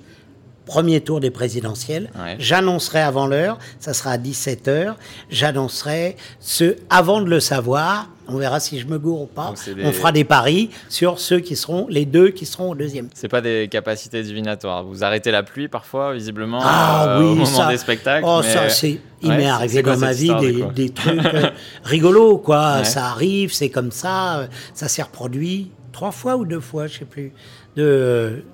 premier 0.69 1.01
tour 1.01 1.19
des 1.19 1.31
présidentielles. 1.31 2.11
J'annoncerai 2.39 3.01
avant 3.01 3.27
l'heure, 3.27 3.59
ça 3.81 3.95
sera 3.95 4.13
à 4.13 4.19
17h. 4.19 4.95
J'annoncerai 5.31 6.17
ce, 6.39 6.77
avant 6.91 7.21
de 7.23 7.29
le 7.29 7.41
savoir, 7.41 8.09
on 8.29 8.37
verra 8.37 8.61
si 8.61 8.79
je 8.79 8.87
me 8.87 8.99
gourre 8.99 9.23
ou 9.23 9.27
pas. 9.27 9.55
On 9.83 9.93
fera 9.93 10.13
des 10.13 10.25
paris 10.25 10.69
sur 10.91 11.19
ceux 11.19 11.41
qui 11.41 11.57
seront, 11.57 11.87
les 11.89 12.05
deux 12.05 12.29
qui 12.29 12.45
seront 12.45 12.73
au 12.73 12.75
deuxième. 12.75 13.09
C'est 13.15 13.29
pas 13.29 13.41
des 13.41 13.69
capacités 13.71 14.23
divinatoires. 14.23 14.85
Vous 14.85 15.03
arrêtez 15.03 15.31
la 15.31 15.43
pluie 15.43 15.69
parfois, 15.69 16.13
visiblement, 16.13 16.61
ah, 16.63 17.07
euh, 17.09 17.21
oui, 17.21 17.27
au 17.27 17.35
moment 17.35 17.69
des 17.69 17.79
spectacles. 17.79 18.27
Oh, 18.29 18.43
ça, 18.43 18.69
c'est. 18.69 19.01
Il 19.23 19.33
m'est 19.33 19.49
arrivé 19.49 19.83
dans 19.83 19.97
ma 19.97 20.13
vie 20.13 20.33
des, 20.75 20.91
trucs 20.91 21.25
euh, 21.35 21.51
rigolos, 21.83 22.39
quoi. 22.39 22.85
Ça 22.85 23.07
arrive, 23.07 23.53
c'est 23.53 23.71
comme 23.71 23.91
ça. 23.91 24.41
Euh, 24.41 24.47
ça 24.75 24.89
s'est 24.89 25.03
reproduit 25.03 25.73
trois 25.91 26.13
fois 26.13 26.37
ou 26.37 26.45
deux 26.45 26.61
fois, 26.61 26.87
je 26.87 26.99
sais 26.99 27.05
plus. 27.07 27.33
De, 27.75 28.45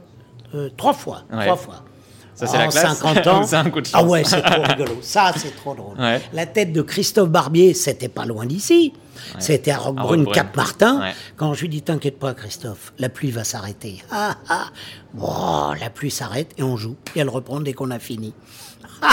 trois 0.77 0.95
fois. 0.95 1.25
Trois 1.31 1.57
fois. 1.57 1.83
Ça, 2.35 2.47
c'est 2.49 2.59
la 2.59 2.67
classe 2.69 2.99
50 2.99 3.27
ans. 3.29 3.53
un 3.53 3.71
coup 3.71 3.81
de. 3.81 3.89
Ah 3.93 4.03
ouais, 4.05 4.25
c'est 4.25 4.43
trop 4.43 4.63
rigolo. 4.63 4.99
Ça, 5.03 5.33
c'est 5.37 5.55
trop 5.57 5.75
drôle. 5.75 5.97
La 6.33 6.47
tête 6.47 6.73
de 6.73 6.83
Christophe 6.83 7.29
Barbier, 7.29 7.75
c'était 7.75 8.09
pas 8.09 8.27
loin 8.27 8.47
d'ici. 8.47 8.93
C'était 9.39 9.71
à 9.71 9.79
Roquebrune, 9.79 10.27
Cap-Martin. 10.31 11.13
Quand 11.37 11.55
je 11.55 11.63
lui 11.63 11.69
dis 11.69 11.83
T'inquiète 11.83 12.19
pas, 12.19 12.35
Christophe, 12.35 12.93
la 12.99 13.09
pluie 13.09 13.31
va 13.31 13.45
s'arrêter. 13.45 14.03
Ah, 14.11 14.37
ah. 14.49 14.67
Oh, 15.21 15.73
la 15.81 15.91
pluie 15.91 16.11
s'arrête 16.11 16.51
et 16.59 16.63
on 16.63 16.77
joue. 16.77 16.97
Et 17.15 17.21
elle 17.21 17.29
reprend 17.29 17.61
dès 17.61 17.73
qu'on 17.73 17.91
a 17.91 17.99
fini. 17.99 18.35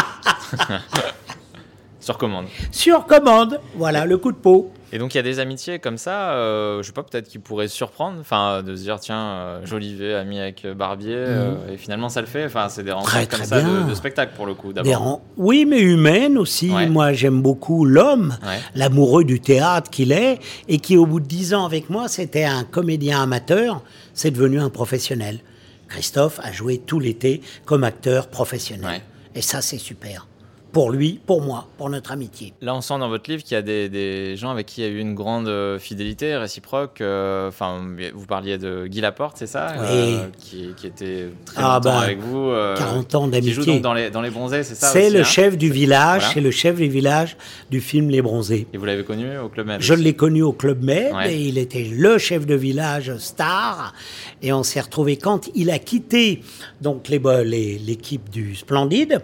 Sur 1.99 2.17
commande. 2.17 2.47
Sur 2.71 3.05
commande. 3.05 3.59
Voilà, 3.75 4.05
le 4.05 4.17
coup 4.17 4.31
de 4.31 4.37
peau. 4.37 4.71
Et 4.93 4.97
donc 4.97 5.13
il 5.13 5.17
y 5.17 5.19
a 5.19 5.23
des 5.23 5.39
amitiés 5.39 5.79
comme 5.79 5.97
ça, 5.97 6.31
euh, 6.31 6.81
je 6.81 6.87
sais 6.87 6.93
pas, 6.93 7.03
peut-être 7.03 7.27
qui 7.27 7.39
pourraient 7.39 7.69
surprendre, 7.69 8.17
enfin 8.19 8.61
de 8.61 8.75
se 8.75 8.81
dire 8.81 8.99
tiens, 8.99 9.21
euh, 9.21 9.65
Jolivet 9.65 10.15
ami 10.15 10.39
avec 10.39 10.67
Barbier, 10.67 11.15
mhm. 11.15 11.25
euh, 11.27 11.73
et 11.73 11.77
finalement 11.77 12.09
ça 12.09 12.19
le 12.21 12.27
fait. 12.27 12.45
Enfin 12.45 12.67
c'est 12.69 12.83
des 12.83 12.91
rencontres 12.91 13.29
comme 13.29 13.45
ça 13.45 13.61
de, 13.61 13.93
spectacle 13.93 14.33
pour 14.35 14.45
le 14.45 14.53
coup. 14.53 14.73
D'abord. 14.73 15.21
Oui, 15.37 15.65
mais 15.65 15.79
humaines 15.79 16.37
aussi. 16.37 16.69
Moi 16.89 17.13
j'aime 17.13 17.41
beaucoup 17.41 17.85
l'homme, 17.85 18.37
l'amoureux 18.75 19.23
du 19.23 19.39
théâtre 19.39 19.89
qu'il 19.89 20.11
est, 20.11 20.39
et 20.67 20.79
qui 20.79 20.97
au 20.97 21.05
bout 21.05 21.19
de 21.19 21.27
dix 21.27 21.53
ans 21.53 21.65
avec 21.65 21.89
moi, 21.89 22.07
c'était 22.07 22.43
un 22.43 22.63
comédien 22.63 23.21
amateur, 23.21 23.81
c'est 24.13 24.31
devenu 24.31 24.59
un 24.59 24.69
professionnel. 24.69 25.39
Christophe 25.87 26.39
a 26.43 26.51
joué 26.51 26.77
tout 26.77 26.99
l'été 26.99 27.41
comme 27.65 27.83
acteur 27.83 28.27
professionnel. 28.27 29.01
Et 29.35 29.41
ça 29.41 29.61
c'est 29.61 29.77
super 29.77 30.27
pour 30.71 30.91
lui, 30.91 31.19
pour 31.25 31.41
moi, 31.41 31.67
pour 31.77 31.89
notre 31.89 32.11
amitié. 32.11 32.53
Là, 32.61 32.73
on 32.75 32.81
sent 32.81 32.97
dans 32.99 33.09
votre 33.09 33.29
livre 33.29 33.43
qu'il 33.43 33.55
y 33.55 33.57
a 33.57 33.61
des, 33.61 34.35
gens 34.37 34.49
avec 34.49 34.67
qui 34.67 34.81
il 34.81 34.83
y 34.85 34.87
a 34.87 34.89
eu 34.89 34.99
une 34.99 35.15
grande 35.15 35.47
euh, 35.47 35.79
fidélité 35.79 36.35
réciproque. 36.37 37.01
Euh, 37.01 37.49
enfin, 37.49 37.81
vous 38.13 38.25
parliez 38.25 38.57
de 38.57 38.87
Guy 38.87 39.01
Laporte, 39.01 39.37
c'est 39.37 39.47
ça? 39.47 39.73
Oui. 39.79 39.87
Euh, 39.89 40.27
qui, 40.37 40.73
était 40.85 41.29
très 41.45 41.61
ah, 41.61 41.75
longtemps 41.75 41.89
bah, 41.89 41.99
avec 41.99 42.19
vous. 42.19 42.51
40 42.77 43.15
ans 43.15 43.27
d'amitié. 43.27 43.51
Qui 43.51 43.55
joue 43.55 43.65
donc 43.65 43.81
dans 43.81 43.93
les, 43.93 44.09
dans 44.09 44.21
les 44.21 44.29
bronzés, 44.29 44.63
c'est 44.63 44.75
ça 44.75 44.87
C'est 44.87 45.09
le 45.09 45.21
hein? 45.21 45.23
chef 45.23 45.57
du 45.57 45.69
village, 45.69 46.31
c'est 46.33 46.41
le 46.41 46.51
chef 46.51 46.77
du 46.77 46.87
village 46.87 47.37
du 47.69 47.81
film 47.81 48.09
Les 48.09 48.21
Bronzés. 48.21 48.67
Et 48.73 48.77
vous 48.77 48.85
l'avez 48.85 49.03
connu 49.03 49.37
au 49.37 49.49
Club 49.49 49.67
Med 49.67 49.81
Je 49.81 49.93
l'ai 49.93 50.13
connu 50.13 50.41
au 50.41 50.53
Club 50.53 50.83
Med, 50.83 51.11
et 51.25 51.47
il 51.47 51.57
était 51.57 51.83
le 51.91 52.17
chef 52.17 52.45
de 52.45 52.55
village 52.55 53.15
star. 53.17 53.93
Et 54.41 54.53
on 54.53 54.63
s'est 54.63 54.81
retrouvé 54.81 55.17
quand 55.17 55.49
il 55.53 55.69
a 55.69 55.79
quitté 55.79 56.41
donc 56.81 57.09
l'équipe 57.09 58.29
du 58.29 58.55
Splendide 58.55 59.21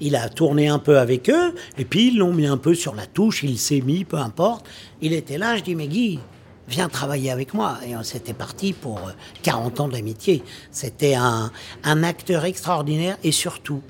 il 0.00 0.16
a 0.16 0.28
tourné 0.28 0.68
un 0.68 0.78
peu 0.78 0.98
avec 0.98 1.30
eux, 1.30 1.54
et 1.78 1.84
puis 1.84 2.08
ils 2.08 2.18
l'ont 2.18 2.32
mis 2.32 2.46
un 2.46 2.56
peu 2.56 2.74
sur 2.74 2.94
la 2.94 3.06
touche, 3.06 3.42
il 3.42 3.58
s'est 3.58 3.80
mis, 3.80 4.04
peu 4.04 4.16
importe. 4.16 4.66
Il 5.00 5.12
était 5.12 5.38
là, 5.38 5.56
je 5.56 5.62
dis, 5.62 5.74
mais 5.74 5.88
Guy, 5.88 6.18
viens 6.68 6.88
travailler 6.88 7.30
avec 7.30 7.54
moi. 7.54 7.78
Et 7.86 7.92
c'était 8.02 8.34
parti 8.34 8.72
pour 8.72 9.00
40 9.42 9.80
euh, 9.80 9.82
ans 9.82 9.88
d'amitié. 9.88 10.42
C'était 10.70 11.14
un, 11.14 11.50
un 11.84 12.02
acteur 12.02 12.44
extraordinaire, 12.44 13.18
et 13.22 13.32
surtout, 13.32 13.82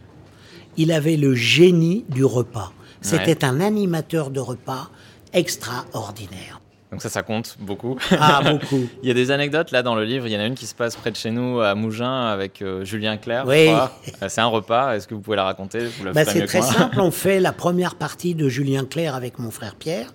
il 0.77 0.93
avait 0.93 1.17
le 1.17 1.35
génie 1.35 2.05
du 2.09 2.25
repas. 2.25 2.73
C'était 3.01 3.45
un 3.45 3.61
animateur 3.61 4.31
de 4.31 4.39
repas 4.39 4.89
extraordinaire. 5.33 6.61
Donc 6.93 7.01
ça, 7.01 7.09
ça 7.09 7.23
compte 7.23 7.57
beaucoup. 7.59 7.97
Ah, 8.11 8.43
beaucoup. 8.45 8.87
il 9.03 9.09
y 9.09 9.11
a 9.11 9.15
des 9.15 9.31
anecdotes 9.31 9.71
là 9.71 9.83
dans 9.83 9.95
le 9.95 10.05
livre. 10.05 10.27
Il 10.27 10.33
y 10.33 10.37
en 10.37 10.41
a 10.41 10.45
une 10.45 10.55
qui 10.55 10.67
se 10.67 10.75
passe 10.75 10.95
près 10.95 11.11
de 11.11 11.17
chez 11.17 11.31
nous 11.31 11.59
à 11.61 11.75
Mougins 11.75 12.27
avec 12.27 12.61
euh, 12.61 12.85
Julien 12.85 13.17
Clerc. 13.17 13.45
Oui. 13.47 13.69
Euh, 13.69 14.29
c'est 14.29 14.43
un 14.43 14.47
repas. 14.47 14.95
Est-ce 14.95 15.09
que 15.09 15.15
vous 15.15 15.23
pouvez 15.23 15.37
la 15.37 15.45
raconter? 15.45 15.89
Bah, 16.13 16.27
C'est 16.27 16.45
très 16.45 16.61
simple. 16.61 17.01
On 17.01 17.11
fait 17.11 17.41
la 17.41 17.53
première 17.53 17.95
partie 17.95 18.35
de 18.35 18.47
Julien 18.47 18.85
Clerc 18.85 19.15
avec 19.15 19.39
mon 19.39 19.51
frère 19.51 19.75
Pierre. 19.75 20.13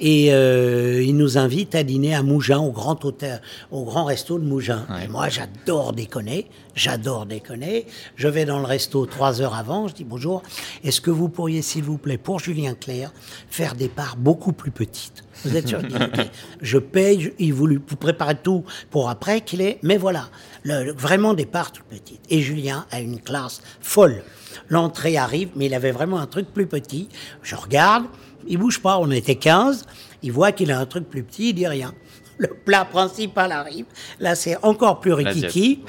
Et 0.00 0.32
euh, 0.32 1.02
il 1.02 1.16
nous 1.16 1.36
invite 1.36 1.74
à 1.74 1.82
dîner 1.82 2.14
à 2.14 2.22
Mougins, 2.22 2.58
au 2.58 2.72
grand 2.72 3.04
hôtel, 3.04 3.42
au 3.70 3.84
grand 3.84 4.04
resto 4.04 4.38
de 4.38 4.44
Mougins. 4.44 4.86
Et 5.04 5.08
moi, 5.08 5.28
j'adore 5.28 5.92
déconner, 5.92 6.48
j'adore 6.74 7.26
déconner. 7.26 7.86
Je 8.16 8.26
vais 8.26 8.46
dans 8.46 8.58
le 8.58 8.64
resto 8.64 9.04
trois 9.04 9.42
heures 9.42 9.54
avant, 9.54 9.88
je 9.88 9.94
dis 9.94 10.04
bonjour. 10.04 10.42
Est-ce 10.82 11.02
que 11.02 11.10
vous 11.10 11.28
pourriez, 11.28 11.60
s'il 11.60 11.84
vous 11.84 11.98
plaît, 11.98 12.16
pour 12.16 12.40
Julien 12.40 12.74
Clerc, 12.74 13.12
faire 13.50 13.74
des 13.74 13.88
parts 13.88 14.16
beaucoup 14.16 14.52
plus 14.52 14.70
petites? 14.70 15.22
Vous 15.44 15.56
êtes 15.56 15.68
sûr 15.68 15.80
Je 16.62 16.78
paye, 16.78 17.32
il 17.38 17.52
vous, 17.52 17.68
vous 17.86 17.96
préparez 17.96 18.36
tout 18.36 18.64
pour 18.90 19.10
après 19.10 19.42
qu'il 19.42 19.60
est. 19.60 19.78
Mais 19.82 19.98
voilà, 19.98 20.28
vraiment 20.64 21.34
des 21.34 21.46
parts 21.46 21.72
toutes 21.72 21.84
petites. 21.84 22.20
Et 22.30 22.40
Julien 22.40 22.86
a 22.90 23.00
une 23.00 23.20
classe 23.20 23.60
folle. 23.80 24.22
L'entrée 24.68 25.16
arrive, 25.16 25.50
mais 25.56 25.66
il 25.66 25.74
avait 25.74 25.92
vraiment 25.92 26.18
un 26.18 26.26
truc 26.26 26.52
plus 26.52 26.66
petit. 26.66 27.08
Je 27.42 27.56
regarde, 27.56 28.04
il 28.46 28.58
bouge 28.58 28.80
pas, 28.80 28.98
on 28.98 29.10
était 29.10 29.36
15, 29.36 29.86
il 30.22 30.32
voit 30.32 30.52
qu'il 30.52 30.70
a 30.72 30.78
un 30.78 30.86
truc 30.86 31.08
plus 31.08 31.22
petit, 31.22 31.50
il 31.50 31.54
dit 31.54 31.66
rien. 31.66 31.94
Le 32.38 32.48
plat 32.48 32.86
principal 32.86 33.52
arrive, 33.52 33.84
là 34.18 34.34
c'est 34.34 34.56
encore 34.62 35.00
plus 35.00 35.12
rikiki, 35.12 35.80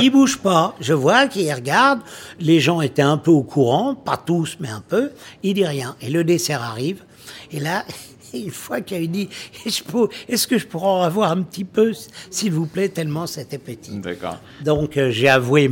il 0.00 0.10
bouge 0.10 0.38
pas, 0.38 0.74
je 0.80 0.94
vois 0.94 1.26
qu'il 1.26 1.52
regarde, 1.52 2.00
les 2.40 2.60
gens 2.60 2.80
étaient 2.80 3.02
un 3.02 3.18
peu 3.18 3.30
au 3.30 3.42
courant, 3.42 3.94
pas 3.94 4.16
tous 4.16 4.56
mais 4.58 4.70
un 4.70 4.80
peu, 4.80 5.10
il 5.42 5.52
dit 5.52 5.66
rien. 5.66 5.96
Et 6.00 6.08
le 6.08 6.24
dessert 6.24 6.62
arrive, 6.62 7.04
et 7.50 7.60
là, 7.60 7.84
une 8.34 8.50
fois 8.50 8.80
qu'il 8.80 9.02
a 9.02 9.06
dit 9.06 9.28
Est-ce 9.66 10.46
que 10.46 10.58
je 10.58 10.66
pourrais 10.66 10.86
en 10.86 11.02
avoir 11.02 11.30
un 11.30 11.42
petit 11.42 11.64
peu, 11.64 11.92
s'il 12.30 12.52
vous 12.52 12.66
plaît, 12.66 12.88
tellement 12.88 13.26
c'était 13.26 13.58
petit. 13.58 13.98
D'accord. 13.98 14.38
Donc 14.64 14.96
euh, 14.96 15.10
j'ai 15.10 15.28
avoué 15.28 15.70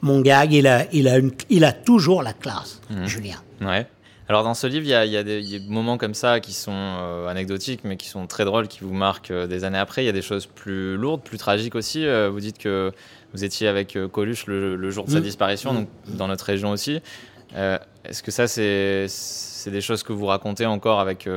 mon, 0.00 0.20
gag, 0.20 0.52
il 0.52 0.66
a, 0.66 0.86
il, 0.92 1.08
a 1.08 1.18
il 1.48 1.64
a 1.64 1.72
toujours 1.72 2.22
la 2.22 2.32
classe, 2.32 2.80
mmh. 2.90 3.06
Julien. 3.06 3.42
Ouais. 3.60 3.86
Alors 4.28 4.42
dans 4.42 4.54
ce 4.54 4.66
livre, 4.66 4.84
il 4.84 5.10
y 5.10 5.16
a, 5.16 5.22
des, 5.22 5.60
moments 5.68 5.98
comme 5.98 6.14
ça 6.14 6.40
qui 6.40 6.52
sont 6.52 6.72
euh, 6.74 7.28
anecdotiques, 7.28 7.82
mais 7.84 7.96
qui 7.96 8.08
sont 8.08 8.26
très 8.26 8.44
drôles, 8.44 8.66
qui 8.66 8.80
vous 8.80 8.92
marquent 8.92 9.30
euh, 9.30 9.46
des 9.46 9.62
années 9.62 9.78
après. 9.78 10.02
Il 10.02 10.06
y 10.06 10.10
a 10.10 10.12
des 10.12 10.22
choses 10.22 10.46
plus 10.46 10.96
lourdes, 10.96 11.22
plus 11.22 11.38
tragiques 11.38 11.76
aussi. 11.76 12.04
Euh, 12.04 12.28
vous 12.28 12.40
dites 12.40 12.58
que 12.58 12.92
vous 13.32 13.44
étiez 13.44 13.68
avec 13.68 13.96
Coluche 14.10 14.46
le, 14.46 14.90
jour 14.90 15.04
de 15.04 15.10
sa 15.10 15.20
mmh. 15.20 15.22
disparition, 15.22 15.74
donc 15.74 15.88
dans 16.08 16.26
notre 16.26 16.44
région 16.44 16.70
aussi. 16.70 17.00
Est-ce 17.54 18.22
que 18.22 18.30
ça, 18.30 18.48
c'est 18.48 19.70
des 19.70 19.80
choses 19.80 20.02
que 20.02 20.12
vous 20.12 20.26
racontez 20.26 20.66
encore 20.66 21.00
avec 21.00 21.28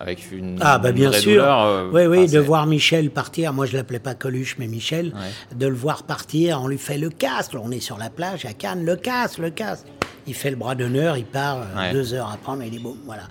avec 0.00 0.32
une, 0.32 0.58
ah, 0.60 0.78
bah 0.78 0.92
bien 0.92 1.12
sûr. 1.12 1.44
oui, 1.92 2.06
oui, 2.06 2.26
de 2.26 2.38
voir 2.40 2.66
Michel 2.66 3.10
partir. 3.10 3.52
Moi, 3.52 3.66
je 3.66 3.76
l'appelais 3.76 3.98
pas 4.00 4.14
Coluche, 4.14 4.56
mais 4.58 4.66
Michel. 4.66 5.12
De 5.54 5.66
le 5.66 5.74
voir 5.74 6.02
partir, 6.02 6.60
on 6.62 6.68
lui 6.68 6.78
fait 6.78 6.98
le 6.98 7.10
casque. 7.10 7.52
On 7.54 7.70
est 7.70 7.80
sur 7.80 7.98
la 7.98 8.10
plage 8.10 8.46
à 8.46 8.54
Cannes, 8.54 8.84
le 8.84 8.96
casque, 8.96 9.38
le 9.38 9.50
casque 9.50 9.86
il 10.26 10.34
fait 10.34 10.50
le 10.50 10.56
bras 10.56 10.74
d'honneur, 10.74 11.16
il 11.16 11.24
part 11.24 11.58
euh, 11.60 11.92
deux 11.92 12.14
heures 12.14 12.30
après, 12.32 12.56
mais 12.56 12.68
il 12.68 12.76
est 12.76 12.82
bon, 12.82 12.96
voilà. 13.04 13.24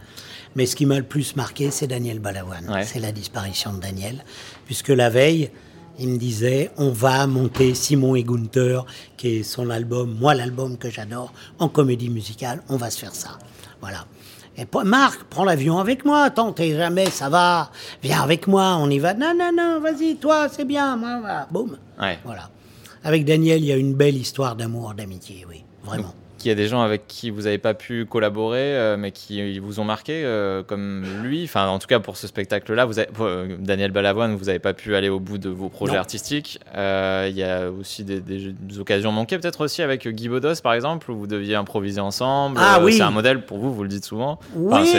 Mais 0.56 0.66
ce 0.66 0.76
qui 0.76 0.86
m'a 0.86 0.98
le 0.98 1.04
plus 1.04 1.36
marqué, 1.36 1.72
c'est 1.72 1.88
Daniel 1.88 2.20
Balavoine. 2.20 2.84
C'est 2.84 3.00
la 3.00 3.12
disparition 3.12 3.74
de 3.74 3.80
Daniel, 3.80 4.24
puisque 4.66 4.90
la 4.90 5.10
veille, 5.10 5.52
il 6.00 6.10
me 6.10 6.18
disait, 6.18 6.72
on 6.78 6.90
va 6.90 7.28
monter 7.28 7.76
Simon 7.76 8.16
et 8.16 8.24
Gunther, 8.24 8.86
qui 9.16 9.38
est 9.38 9.44
son 9.44 9.70
album, 9.70 10.18
moi 10.20 10.34
l'album 10.34 10.78
que 10.78 10.90
j'adore, 10.90 11.34
en 11.60 11.70
comédie 11.70 12.10
musicale, 12.10 12.62
on 12.68 12.78
va 12.78 12.90
se 12.90 13.00
faire 13.00 13.14
ça. 13.14 13.38
Voilà. 13.80 14.06
Et 14.60 14.68
Marc, 14.84 15.24
prends 15.30 15.46
l'avion 15.46 15.80
avec 15.80 16.04
moi, 16.04 16.24
attends, 16.24 16.52
t'es 16.52 16.76
jamais, 16.76 17.10
ça 17.10 17.30
va, 17.30 17.72
viens 18.04 18.22
avec 18.22 18.46
moi, 18.46 18.76
on 18.78 18.90
y 18.90 19.00
va. 19.00 19.14
Non, 19.14 19.34
non, 19.34 19.52
non, 19.56 19.80
vas-y, 19.80 20.18
toi, 20.18 20.50
c'est 20.50 20.66
bien, 20.66 20.98
voilà. 20.98 21.48
boum. 21.50 21.78
Voilà. 22.26 22.50
Avec 23.06 23.24
Daniel, 23.24 23.62
il 23.62 23.68
y 23.68 23.72
a 23.72 23.78
une 23.78 23.94
belle 23.94 24.18
histoire 24.18 24.58
d'amour, 24.58 24.94
d'amitié, 24.96 25.46
oui, 25.48 25.64
vraiment 25.84 26.14
qu'il 26.40 26.50
y 26.50 26.52
a 26.52 26.56
des 26.56 26.68
gens 26.68 26.82
avec 26.82 27.06
qui 27.08 27.30
vous 27.30 27.44
n'avez 27.44 27.60
pas 27.60 27.76
pu 27.76 28.06
collaborer, 28.06 28.76
euh, 28.76 28.98
mais 28.98 29.12
qui 29.12 29.60
vous 29.60 29.80
ont 29.80 29.84
marqué, 29.84 30.24
euh, 30.24 30.64
comme 30.64 31.06
lui. 31.22 31.44
Enfin, 31.44 31.68
en 31.68 31.78
tout 31.78 31.88
cas, 31.88 32.00
pour 32.00 32.18
ce 32.18 32.26
spectacle-là, 32.26 32.86
vous 32.86 32.96
euh, 32.98 33.56
Daniel 33.60 33.92
Balavoine, 33.92 34.36
vous 34.36 34.46
n'avez 34.46 34.60
pas 34.60 34.74
pu 34.74 34.96
aller 34.96 35.10
au 35.10 35.20
bout 35.20 35.38
de 35.38 35.50
vos 35.50 35.70
projets 35.70 35.98
artistiques. 35.98 36.60
Il 36.74 37.36
y 37.36 37.44
a 37.44 37.70
aussi 37.70 38.04
des, 38.04 38.54
occasions 38.80 39.12
manquées, 39.12 39.38
peut-être 39.38 39.62
aussi 39.62 39.82
avec 39.82 40.08
Guy 40.08 40.30
Bodos, 40.30 40.62
par 40.64 40.74
exemple, 40.74 41.12
où 41.12 41.18
vous 41.18 41.28
deviez 41.28 41.56
improviser 41.56 42.02
ensemble. 42.02 42.58
Ah 42.60 42.80
oui. 42.82 42.94
C'est 42.94 43.04
un 43.04 43.12
modèle 43.12 43.46
pour 43.46 43.60
vous, 43.60 43.74
vous 43.74 43.84
le 43.84 43.90
dites 43.90 44.06
souvent. 44.06 44.40
Oui. 44.56 44.90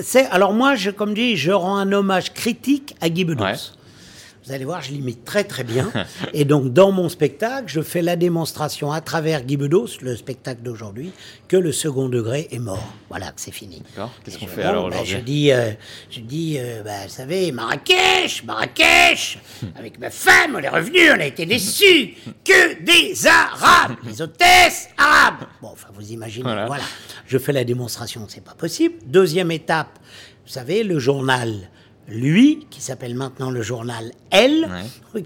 c'est... 0.00 0.26
Alors 0.26 0.52
moi, 0.52 0.74
je, 0.74 0.90
comme 0.90 1.14
dit, 1.14 1.36
je 1.36 1.50
rends 1.50 1.78
un 1.78 1.90
hommage 1.92 2.32
critique 2.32 2.94
à 3.00 3.08
Guy 3.08 3.24
Bedos. 3.24 3.79
Vous 4.46 4.52
allez 4.52 4.64
voir, 4.64 4.80
je 4.80 4.90
l'imite 4.92 5.24
très 5.24 5.44
très 5.44 5.64
bien. 5.64 5.92
Et 6.32 6.44
donc, 6.46 6.72
dans 6.72 6.92
mon 6.92 7.08
spectacle, 7.10 7.64
je 7.66 7.82
fais 7.82 8.00
la 8.00 8.16
démonstration 8.16 8.90
à 8.90 9.00
travers 9.02 9.42
Guy 9.42 9.58
Bedos, 9.58 10.00
le 10.00 10.16
spectacle 10.16 10.62
d'aujourd'hui, 10.62 11.12
que 11.46 11.56
le 11.58 11.72
second 11.72 12.08
degré 12.08 12.48
est 12.50 12.58
mort. 12.58 12.82
Voilà, 13.10 13.32
que 13.32 13.40
c'est 13.40 13.50
fini. 13.52 13.82
D'accord. 13.90 14.10
Qu'est-ce 14.24 14.38
qu'on 14.38 14.46
fait 14.46 14.62
alors 14.62 14.88
ben, 14.88 14.96
aujourd'hui 15.00 15.14
Je 15.14 15.18
dis, 15.18 15.52
euh, 15.52 15.70
je 16.10 16.20
dis 16.20 16.56
euh, 16.58 16.82
ben, 16.82 17.02
vous 17.06 17.12
savez, 17.12 17.52
Marrakech, 17.52 18.44
Marrakech, 18.44 19.38
avec 19.76 19.98
ma 19.98 20.08
femme, 20.10 20.54
on 20.56 20.58
est 20.60 20.68
revenu, 20.68 21.10
on 21.10 21.20
a 21.20 21.26
été 21.26 21.44
déçus. 21.44 22.14
Que 22.42 22.82
des 22.82 23.26
Arabes, 23.26 23.96
les 24.06 24.22
hôtesses 24.22 24.88
arabes. 24.96 25.46
Bon, 25.60 25.68
enfin, 25.72 25.88
vous 25.92 26.12
imaginez, 26.12 26.44
Voilà. 26.44 26.66
voilà. 26.66 26.84
Je 27.26 27.36
fais 27.36 27.52
la 27.52 27.64
démonstration, 27.64 28.24
c'est 28.28 28.42
pas 28.42 28.54
possible. 28.54 28.94
Deuxième 29.06 29.50
étape, 29.50 29.98
vous 30.46 30.52
savez, 30.52 30.82
le 30.82 30.98
journal 30.98 31.68
lui, 32.10 32.66
qui 32.70 32.80
s'appelle 32.80 33.14
maintenant 33.14 33.50
le 33.50 33.62
journal 33.62 34.12
Elle, 34.30 34.68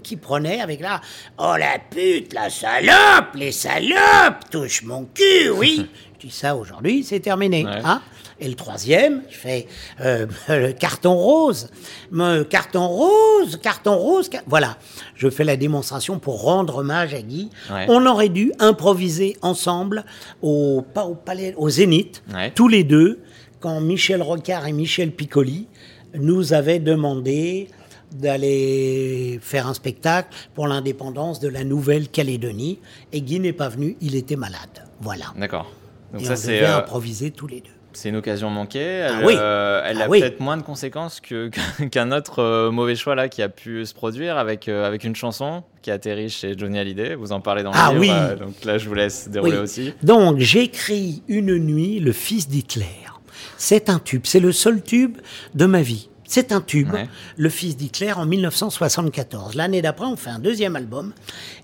qui 0.03 0.15
prenait 0.17 0.61
avec 0.61 0.79
là, 0.79 1.01
oh 1.37 1.55
la 1.57 1.77
pute, 1.89 2.33
la 2.33 2.49
salope, 2.49 3.35
les 3.35 3.51
salopes, 3.51 4.49
touche 4.51 4.83
mon 4.83 5.05
cul, 5.13 5.49
oui. 5.49 5.87
Je 6.21 6.27
dis 6.29 6.33
ça 6.33 6.55
aujourd'hui, 6.55 7.03
c'est 7.03 7.19
terminé. 7.19 7.65
Ouais. 7.65 7.81
hein. 7.83 8.01
Et 8.39 8.47
le 8.47 8.55
troisième, 8.55 9.21
je 9.29 9.37
fais 9.37 9.67
euh, 10.01 10.25
le 10.49 10.71
carton 10.73 11.13
rose, 11.15 11.69
Me- 12.11 12.43
carton 12.43 12.87
rose, 12.87 13.59
carton 13.61 13.95
rose, 13.97 14.29
voilà. 14.47 14.77
Je 15.15 15.29
fais 15.29 15.43
la 15.43 15.55
démonstration 15.55 16.17
pour 16.19 16.41
rendre 16.41 16.77
hommage 16.77 17.13
à 17.13 17.21
Guy. 17.21 17.49
Ouais. 17.71 17.85
On 17.89 18.05
aurait 18.05 18.29
dû 18.29 18.51
improviser 18.59 19.37
ensemble 19.41 20.03
au, 20.41 20.83
pas 20.93 21.05
au 21.05 21.15
palais, 21.15 21.53
au 21.57 21.69
Zénith, 21.69 22.23
tous 22.55 22.67
les 22.69 22.83
deux, 22.83 23.21
quand 23.59 23.79
Michel 23.81 24.21
Rocard 24.21 24.65
et 24.67 24.71
Michel 24.73 25.11
Piccoli 25.11 25.67
nous 26.19 26.53
avaient 26.53 26.79
demandé 26.79 27.67
d'aller 28.11 29.39
faire 29.41 29.67
un 29.67 29.73
spectacle 29.73 30.29
pour 30.53 30.67
l'indépendance 30.67 31.39
de 31.39 31.47
la 31.49 31.63
Nouvelle-Calédonie. 31.63 32.79
Et 33.13 33.21
Guy 33.21 33.39
n'est 33.39 33.53
pas 33.53 33.69
venu, 33.69 33.97
il 34.01 34.15
était 34.15 34.35
malade. 34.35 34.85
Voilà. 35.01 35.25
D'accord. 35.37 35.71
Donc 36.13 36.21
et 36.21 36.25
ça, 36.25 36.33
on 36.33 36.35
c'est 36.37 36.63
euh, 36.63 36.77
improviser 36.77 37.31
tous 37.31 37.47
les 37.47 37.59
deux. 37.61 37.71
c'est 37.93 38.09
une 38.09 38.15
occasion 38.15 38.49
manquée. 38.49 38.79
Elle, 38.79 39.11
Ah 39.11 39.21
oui. 39.25 39.33
euh, 39.37 39.81
elle 39.85 40.01
Ah 40.01 40.05
a 40.05 40.09
oui. 40.09 40.19
peut-être 40.21 40.39
moins 40.39 40.55
de 40.55 40.61
conséquences 40.61 41.19
que- 41.27 41.49
qu'un 41.91 42.11
autre 42.13 42.39
euh, 42.41 42.71
mauvais 42.71 42.95
choix 42.95 43.15
là 43.15 43.27
qui 43.27 43.41
a 43.41 43.49
pu 43.49 43.85
se 43.85 43.93
produire 43.93 44.37
avec, 44.37 44.69
euh, 44.69 44.85
avec 44.87 45.03
une 45.03 45.15
chanson 45.15 45.63
qui 45.81 45.91
atterrit 45.91 46.29
chez 46.29 46.57
Johnny 46.57 46.79
Hallyday. 46.79 47.15
Vous 47.15 47.31
en 47.33 47.41
parlez 47.41 47.63
dans 47.63 47.71
le 47.71 47.77
Ah 47.77 47.91
livre. 47.93 47.99
oui. 48.33 48.39
donc 48.39 48.63
là, 48.63 48.77
je 48.77 48.87
vous 48.87 48.95
laisse 48.95 49.27
dérouler 49.27 49.57
aussi. 49.57 49.93
Donc, 50.03 50.39
j'écris 50.39 51.21
une 51.27 51.57
nuit 51.57 51.99
Le 51.99 52.13
fils 52.13 52.47
d'Hitler. 52.47 52.85
C'est 53.57 53.89
un 53.89 53.99
tube, 53.99 54.21
c'est 54.25 54.39
le 54.39 54.51
seul 54.51 54.81
tube 54.83 55.17
de 55.53 55.65
ma 55.65 55.81
vie. 55.81 56.09
C'est 56.27 56.51
un 56.51 56.61
tube, 56.61 56.91
Ouais. 56.91 57.07
Le 57.37 57.49
fils 57.49 57.77
d'Hitler 57.77 58.11
en 58.13 58.25
1974. 58.25 59.55
L'année 59.55 59.81
d'après, 59.81 60.05
on 60.05 60.15
fait 60.15 60.31
un 60.31 60.39
deuxième 60.39 60.75
album. 60.75 61.13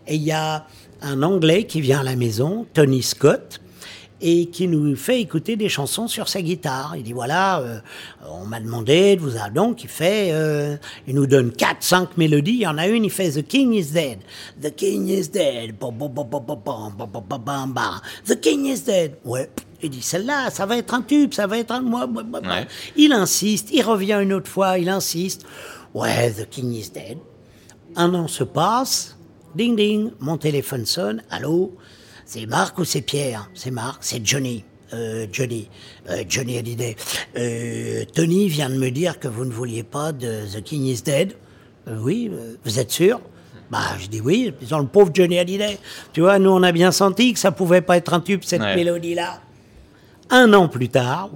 Et 0.07 0.15
il 0.15 0.21
y 0.21 0.31
a 0.31 0.67
un 1.01 1.23
Anglais 1.23 1.65
qui 1.65 1.81
vient 1.81 2.01
à 2.01 2.03
la 2.03 2.15
maison, 2.15 2.67
Tony 2.73 3.01
Scott, 3.01 3.59
et 4.21 4.45
qui 4.47 4.67
nous 4.67 4.95
fait 4.95 5.19
écouter 5.19 5.55
des 5.55 5.69
chansons 5.69 6.07
sur 6.07 6.29
sa 6.29 6.41
guitare. 6.41 6.95
Il 6.95 7.03
dit 7.03 7.13
voilà, 7.13 7.59
euh, 7.59 7.79
on 8.29 8.45
m'a 8.45 8.59
demandé 8.59 9.15
de 9.15 9.21
vous 9.21 9.37
a 9.37 9.49
donc 9.49 9.83
il 9.83 9.89
fait, 9.89 10.29
euh, 10.31 10.77
il 11.07 11.15
nous 11.15 11.27
donne 11.27 11.51
quatre, 11.51 11.83
cinq 11.83 12.17
mélodies. 12.17 12.53
Il 12.53 12.61
y 12.61 12.67
en 12.67 12.77
a 12.77 12.87
une, 12.87 13.05
il 13.05 13.11
fait 13.11 13.31
The 13.31 13.45
King 13.45 13.73
is 13.73 13.91
dead, 13.91 14.19
The 14.61 14.75
King 14.75 15.07
is 15.07 15.29
dead, 15.29 15.75
The 18.25 18.39
King 18.39 18.65
is 18.65 18.81
dead. 18.81 19.17
Ouais. 19.25 19.49
Il 19.83 19.89
dit 19.89 20.01
celle-là, 20.03 20.51
ça 20.51 20.67
va 20.67 20.77
être 20.77 20.93
un 20.93 21.01
tube, 21.01 21.33
ça 21.33 21.47
va 21.47 21.57
être 21.57 21.71
un. 21.71 21.83
Ouais. 21.83 22.67
Il 22.95 23.13
insiste, 23.13 23.69
il 23.71 23.81
revient 23.81 24.19
une 24.21 24.33
autre 24.33 24.49
fois, 24.49 24.77
il 24.77 24.89
insiste. 24.89 25.43
Ouais, 25.93 26.31
The 26.31 26.47
King 26.47 26.71
is 26.73 26.91
dead. 26.91 27.17
Un 27.95 28.13
an 28.13 28.27
se 28.27 28.43
passe. 28.43 29.17
Ding 29.55 29.75
ding, 29.75 30.11
mon 30.19 30.37
téléphone 30.37 30.85
sonne. 30.85 31.23
Allô, 31.29 31.75
c'est 32.33 32.45
Marc 32.45 32.79
ou 32.79 32.85
c'est 32.85 33.01
Pierre 33.01 33.49
C'est 33.53 33.71
Marc, 33.71 33.97
c'est 34.05 34.25
Johnny. 34.25 34.63
Johnny, 35.33 35.67
Johnny 36.29 36.57
Hallyday. 36.57 36.95
Tony 38.13 38.47
vient 38.47 38.69
de 38.69 38.77
me 38.77 38.89
dire 38.89 39.19
que 39.19 39.27
vous 39.27 39.43
ne 39.43 39.51
vouliez 39.51 39.83
pas 39.83 40.13
de 40.13 40.45
The 40.45 40.63
King 40.63 40.85
is 40.85 41.01
Dead. 41.01 41.35
oui, 41.87 42.31
vous 42.63 42.79
êtes 42.79 42.91
sûr 42.91 43.19
bah, 43.69 43.97
je 43.99 44.07
dis 44.07 44.21
oui, 44.21 44.53
le 44.61 44.85
pauvre 44.85 45.11
Johnny 45.13 45.39
Hallyday. 45.39 45.77
Tu 46.13 46.21
vois, 46.21 46.39
nous, 46.39 46.51
on 46.51 46.63
a 46.63 46.71
bien 46.71 46.93
senti 46.93 47.33
que 47.33 47.39
ça 47.39 47.51
pouvait 47.51 47.81
pas 47.81 47.97
être 47.97 48.13
un 48.13 48.21
tube, 48.21 48.43
cette 48.45 48.61
mélodie-là. 48.61 49.41
Un 50.29 50.53
an 50.53 50.69
plus 50.69 50.87
tard, 50.87 51.31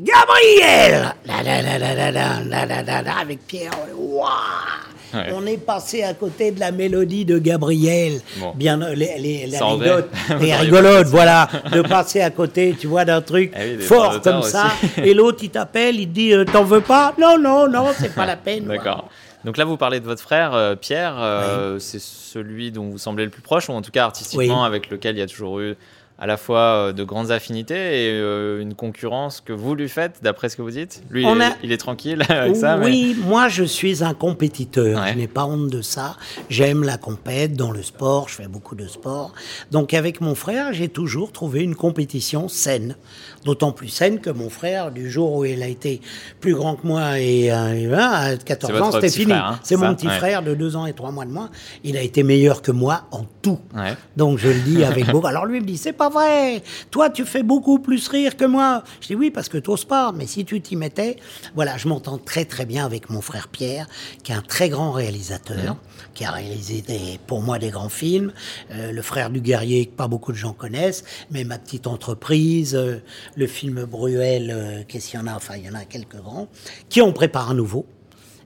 Gabriel 0.00 1.14
la, 1.26 1.42
la, 1.42 3.02
la, 3.02 3.18
avec 3.18 3.46
Pierre, 3.46 3.72
waouh 3.94 4.93
Ouais. 5.14 5.32
on 5.34 5.46
est 5.46 5.56
passé 5.58 6.02
à 6.02 6.14
côté 6.14 6.50
de 6.50 6.60
la 6.60 6.70
mélodie 6.72 7.24
de 7.24 7.38
Gabriel. 7.38 8.20
Bon. 8.38 8.52
Bien, 8.56 8.80
euh, 8.82 8.94
l'anecdote 8.94 10.10
est. 10.42 10.54
Rigolote, 10.56 11.06
voilà, 11.06 11.48
de 11.72 11.82
passer 11.82 12.20
à 12.20 12.30
côté, 12.30 12.74
tu 12.78 12.86
vois, 12.86 13.04
d'un 13.04 13.20
truc 13.22 13.52
Eh 13.58 13.76
oui, 13.76 13.82
fort 13.82 14.20
comme 14.20 14.42
ça. 14.42 14.72
Et 14.98 15.14
l'autre, 15.14 15.38
il 15.42 15.50
t'appelle, 15.50 15.96
il 16.00 16.08
te 16.08 16.12
dit, 16.14 16.32
euh, 16.32 16.44
t'en 16.44 16.64
veux 16.64 16.80
pas? 16.80 17.14
Non, 17.20 17.38
non, 17.38 17.68
non, 17.68 17.86
c'est 17.98 18.14
pas 18.14 18.26
la 18.26 18.36
peine. 18.36 18.64
D'accord. 18.64 19.08
Donc 19.44 19.58
là, 19.58 19.64
vous 19.66 19.76
parlez 19.76 20.00
de 20.00 20.06
votre 20.06 20.22
frère, 20.22 20.54
euh, 20.54 20.74
Pierre. 20.74 21.16
euh, 21.18 21.78
C'est 21.78 22.00
celui 22.00 22.72
dont 22.72 22.88
vous 22.90 22.98
semblez 22.98 23.24
le 23.24 23.30
plus 23.30 23.42
proche, 23.42 23.68
ou 23.68 23.72
en 23.72 23.82
tout 23.82 23.90
cas 23.90 24.04
artistiquement, 24.04 24.62
Oui. 24.62 24.66
avec 24.66 24.88
lequel 24.90 25.16
il 25.16 25.18
y 25.18 25.22
a 25.22 25.26
toujours 25.26 25.60
eu 25.60 25.76
à 26.24 26.26
la 26.26 26.38
fois 26.38 26.58
euh, 26.88 26.92
de 26.94 27.04
grandes 27.04 27.30
affinités 27.30 27.74
et 28.06 28.10
euh, 28.18 28.58
une 28.62 28.72
concurrence 28.74 29.42
que 29.42 29.52
vous 29.52 29.74
lui 29.74 29.90
faites, 29.90 30.20
d'après 30.22 30.48
ce 30.48 30.56
que 30.56 30.62
vous 30.62 30.70
dites? 30.70 31.02
Lui, 31.10 31.22
il, 31.22 31.28
est, 31.28 31.42
a- 31.44 31.56
il 31.62 31.70
est 31.70 31.76
tranquille 31.76 32.22
avec 32.30 32.56
ça. 32.56 32.78
mais- 32.78 32.86
Oui, 32.86 33.16
moi 33.26 33.48
je 33.48 33.62
suis 33.62 34.02
un 34.02 34.14
compétiteur. 34.14 35.02
Ouais. 35.02 35.12
Je 35.12 35.18
n'ai 35.18 35.28
pas 35.28 35.44
honte 35.44 35.68
de 35.68 35.82
ça. 35.82 36.16
J'aime 36.48 36.82
la 36.82 36.96
compète 36.96 37.52
dans 37.56 37.72
le 37.72 37.82
sport. 37.82 38.30
Je 38.30 38.36
fais 38.36 38.48
beaucoup 38.48 38.74
de 38.74 38.86
sport. 38.86 39.34
Donc 39.70 39.92
avec 39.92 40.22
mon 40.22 40.34
frère, 40.34 40.72
j'ai 40.72 40.88
toujours 40.88 41.30
trouvé 41.30 41.60
une 41.62 41.74
compétition 41.74 42.48
saine. 42.48 42.96
D'autant 43.44 43.72
plus 43.72 43.88
saine 43.88 44.20
que 44.20 44.30
mon 44.30 44.48
frère, 44.48 44.90
du 44.90 45.10
jour 45.10 45.32
où 45.34 45.44
il 45.44 45.62
a 45.62 45.66
été 45.68 46.00
plus 46.40 46.54
grand 46.54 46.76
que 46.76 46.86
moi 46.86 47.18
et, 47.20 47.52
euh, 47.52 47.96
à 47.98 48.36
14 48.36 48.72
C'est 48.72 48.80
ans, 48.80 48.92
c'était 48.92 49.10
fini. 49.10 49.32
hein, 49.32 49.58
C'est 49.62 49.76
mon 49.76 49.94
petit 49.94 50.06
Ouais. 50.08 50.16
frère 50.18 50.42
de 50.42 50.54
deux 50.54 50.76
ans 50.76 50.86
et 50.86 50.92
trois 50.94 51.10
mois 51.10 51.24
de 51.24 51.30
moins. 51.30 51.50
Il 51.82 51.96
a 51.96 52.00
été 52.02 52.22
meilleur 52.22 52.62
que 52.62 52.70
moi 52.72 53.04
en 53.10 53.24
tout. 53.42 53.58
Ouais. 53.74 53.94
Donc 54.16 54.38
je 54.38 54.48
le 54.48 54.60
dis 54.60 54.82
avec 54.84 55.10
beaucoup. 55.10 55.26
Alors 55.26 55.44
lui 55.46 55.58
il 55.58 55.62
me 55.62 55.66
dit 55.66 55.76
c'est 55.76 55.92
pas 55.92 56.08
vrai. 56.08 56.62
Toi 56.90 57.10
tu 57.10 57.24
fais 57.24 57.42
beaucoup 57.42 57.78
plus 57.78 58.08
rire 58.08 58.36
que 58.36 58.44
moi. 58.46 58.82
Je 59.00 59.08
dis 59.08 59.14
oui 59.14 59.30
parce 59.30 59.48
que 59.48 59.58
t'oses 59.58 59.84
pas. 59.84 60.12
Mais 60.12 60.26
si 60.26 60.44
tu 60.44 60.60
t'y 60.60 60.76
mettais, 60.76 61.16
voilà, 61.54 61.76
je 61.76 61.86
m'entends 61.88 62.18
très 62.18 62.44
très 62.46 62.64
bien 62.66 62.84
avec 62.86 63.10
mon 63.10 63.20
frère 63.20 63.48
Pierre, 63.48 63.86
qui 64.22 64.32
est 64.32 64.34
un 64.34 64.40
très 64.42 64.68
grand 64.68 64.90
réalisateur, 64.92 65.76
qui 66.14 66.24
a 66.24 66.30
réalisé 66.30 66.82
des, 66.82 67.18
pour 67.26 67.42
moi 67.42 67.58
des 67.58 67.70
grands 67.70 67.88
films. 67.88 68.32
Euh, 68.72 68.90
le 68.92 69.02
frère 69.02 69.30
du 69.30 69.40
guerrier 69.40 69.86
que 69.86 69.94
pas 69.94 70.08
beaucoup 70.08 70.32
de 70.32 70.36
gens 70.38 70.52
connaissent, 70.52 71.04
mais 71.30 71.44
ma 71.44 71.58
petite 71.58 71.86
entreprise, 71.86 72.74
euh, 72.74 72.98
le 73.36 73.46
film 73.46 73.84
Bruel, 73.84 74.50
euh, 74.50 74.82
qu'est-ce 74.86 75.10
qu'il 75.10 75.20
y 75.20 75.22
en 75.22 75.26
a? 75.26 75.34
Enfin 75.34 75.56
il 75.56 75.64
y 75.64 75.70
en 75.70 75.74
a 75.74 75.84
quelques 75.84 76.16
grands 76.16 76.48
qui 76.88 77.00
en 77.00 77.12
préparent 77.12 77.50
un 77.50 77.54
nouveau 77.54 77.86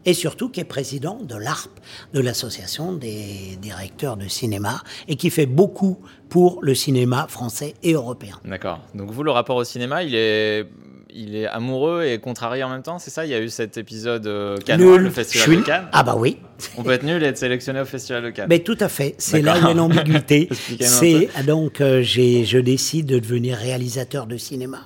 et 0.04 0.14
surtout 0.14 0.48
qui 0.48 0.60
est 0.60 0.64
président 0.64 1.18
de 1.22 1.34
l'ARP, 1.34 1.70
de 2.14 2.20
l'Association 2.20 2.92
des 2.92 3.58
directeurs 3.60 4.16
de 4.16 4.26
cinéma, 4.26 4.82
et 5.06 5.16
qui 5.16 5.28
fait 5.28 5.46
beaucoup 5.46 5.98
pour 6.28 6.60
le 6.62 6.74
cinéma 6.74 7.26
français 7.28 7.74
et 7.82 7.92
européen. 7.92 8.40
D'accord. 8.44 8.80
Donc 8.94 9.10
vous, 9.10 9.22
le 9.22 9.30
rapport 9.30 9.56
au 9.56 9.64
cinéma, 9.64 10.04
il 10.04 10.14
est, 10.14 10.66
il 11.10 11.36
est 11.36 11.46
amoureux 11.46 12.04
et 12.04 12.18
contrarié 12.18 12.62
en 12.62 12.68
même 12.68 12.82
temps, 12.82 12.98
c'est 12.98 13.10
ça? 13.10 13.24
Il 13.24 13.30
y 13.30 13.34
a 13.34 13.40
eu 13.40 13.48
cet 13.48 13.76
épisode 13.76 14.26
euh, 14.26 14.56
Cannes, 14.58 14.80
Nul. 14.80 15.02
le 15.02 15.10
festival 15.10 15.56
de 15.56 15.62
Cannes. 15.62 15.88
Ah 15.92 16.02
bah 16.02 16.16
oui, 16.16 16.38
On 16.76 16.82
peut 16.82 16.90
être 16.90 17.02
nul 17.02 17.22
et 17.22 17.26
être 17.26 17.38
sélectionné 17.38 17.80
au 17.80 17.84
festival 17.84 18.22
de 18.24 18.30
Cannes. 18.30 18.46
mais 18.48 18.58
tout 18.60 18.76
à 18.80 18.88
fait. 18.88 19.14
C'est 19.18 19.42
là 19.42 19.58
où 19.58 19.74
l'ambiguïté. 19.74 20.48
C'est 20.80 21.28
ah, 21.36 21.42
donc 21.42 21.80
euh, 21.80 22.02
j'ai 22.02 22.44
je 22.44 22.58
décide 22.58 23.06
de 23.06 23.18
devenir 23.18 23.56
réalisateur 23.56 24.26
de 24.26 24.36
cinéma 24.36 24.80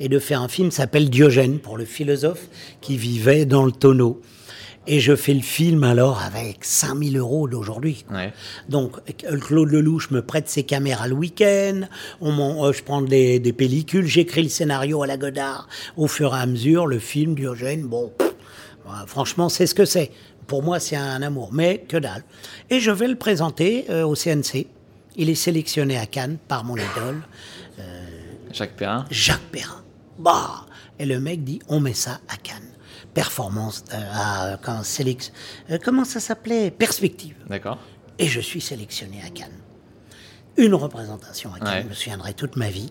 et 0.00 0.08
de 0.08 0.18
faire 0.18 0.42
un 0.42 0.48
film 0.48 0.70
s'appelle 0.70 1.10
Diogène 1.10 1.58
pour 1.58 1.76
le 1.76 1.84
philosophe 1.84 2.48
qui 2.80 2.96
vivait 2.96 3.46
dans 3.46 3.64
le 3.64 3.72
tonneau. 3.72 4.20
Et 4.90 5.00
je 5.00 5.14
fais 5.14 5.34
le 5.34 5.42
film 5.42 5.84
alors 5.84 6.22
avec 6.22 6.64
5000 6.64 7.18
euros 7.18 7.46
d'aujourd'hui. 7.46 8.06
Ouais. 8.10 8.32
Donc, 8.70 8.96
euh, 9.30 9.38
Claude 9.38 9.68
Lelouch 9.68 10.10
me 10.10 10.22
prête 10.22 10.48
ses 10.48 10.62
caméras 10.62 11.06
le 11.08 11.14
week-end, 11.14 11.82
on 12.22 12.64
euh, 12.64 12.72
je 12.72 12.82
prends 12.82 13.02
des, 13.02 13.38
des 13.38 13.52
pellicules, 13.52 14.06
j'écris 14.06 14.42
le 14.42 14.48
scénario 14.48 15.02
à 15.02 15.06
la 15.06 15.18
Godard. 15.18 15.68
Au 15.98 16.08
fur 16.08 16.34
et 16.34 16.38
à 16.38 16.46
mesure, 16.46 16.86
le 16.86 16.98
film 16.98 17.34
Diogène, 17.34 17.82
bon, 17.82 18.10
pff, 18.16 18.34
franchement, 19.06 19.50
c'est 19.50 19.66
ce 19.66 19.74
que 19.74 19.84
c'est. 19.84 20.10
Pour 20.46 20.62
moi, 20.62 20.80
c'est 20.80 20.96
un 20.96 21.20
amour, 21.20 21.50
mais 21.52 21.84
que 21.86 21.98
dalle. 21.98 22.24
Et 22.70 22.80
je 22.80 22.90
vais 22.90 23.08
le 23.08 23.16
présenter 23.16 23.84
euh, 23.90 24.06
au 24.06 24.14
CNC. 24.14 24.68
Il 25.16 25.28
est 25.28 25.34
sélectionné 25.34 25.98
à 25.98 26.06
Cannes 26.06 26.38
par 26.48 26.64
mon 26.64 26.76
idole, 26.76 27.20
Jacques 28.52 28.76
Perrin. 28.76 29.04
Jacques 29.10 29.50
Perrin. 29.52 29.82
Bah 30.18 30.64
Et 30.98 31.04
le 31.04 31.20
mec 31.20 31.44
dit, 31.44 31.60
on 31.68 31.78
met 31.80 31.92
ça 31.92 32.20
à 32.28 32.38
Cannes. 32.38 32.72
Performance, 33.14 33.84
euh, 33.92 33.96
à, 34.12 34.58
quand, 34.62 34.82
sélec- 34.82 35.32
euh, 35.70 35.78
comment 35.82 36.04
ça 36.04 36.20
s'appelait? 36.20 36.70
Perspective 36.70 37.34
D'accord. 37.48 37.78
et 38.18 38.26
je 38.26 38.40
suis 38.40 38.60
sélectionné 38.60 39.20
à 39.26 39.30
Cannes. 39.30 39.50
Une 40.56 40.74
représentation 40.74 41.50
à 41.54 41.58
Cannes, 41.58 41.68
Ouais. 41.68 41.82
je 41.84 41.88
me 41.88 41.94
souviendrai 41.94 42.34
toute 42.34 42.56
ma 42.56 42.68
vie. 42.68 42.90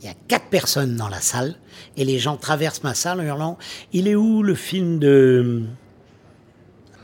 Il 0.00 0.06
y 0.06 0.08
a 0.10 0.14
quatre 0.28 0.46
personnes 0.50 0.96
dans 0.96 1.08
la 1.08 1.20
salle 1.20 1.56
et 1.96 2.04
les 2.04 2.18
gens 2.18 2.36
traversent 2.36 2.82
ma 2.84 2.94
salle 2.94 3.20
en 3.20 3.24
hurlant 3.24 3.58
Il 3.92 4.08
est 4.08 4.14
où 4.14 4.42
le 4.42 4.54
film 4.54 4.98
de. 4.98 5.64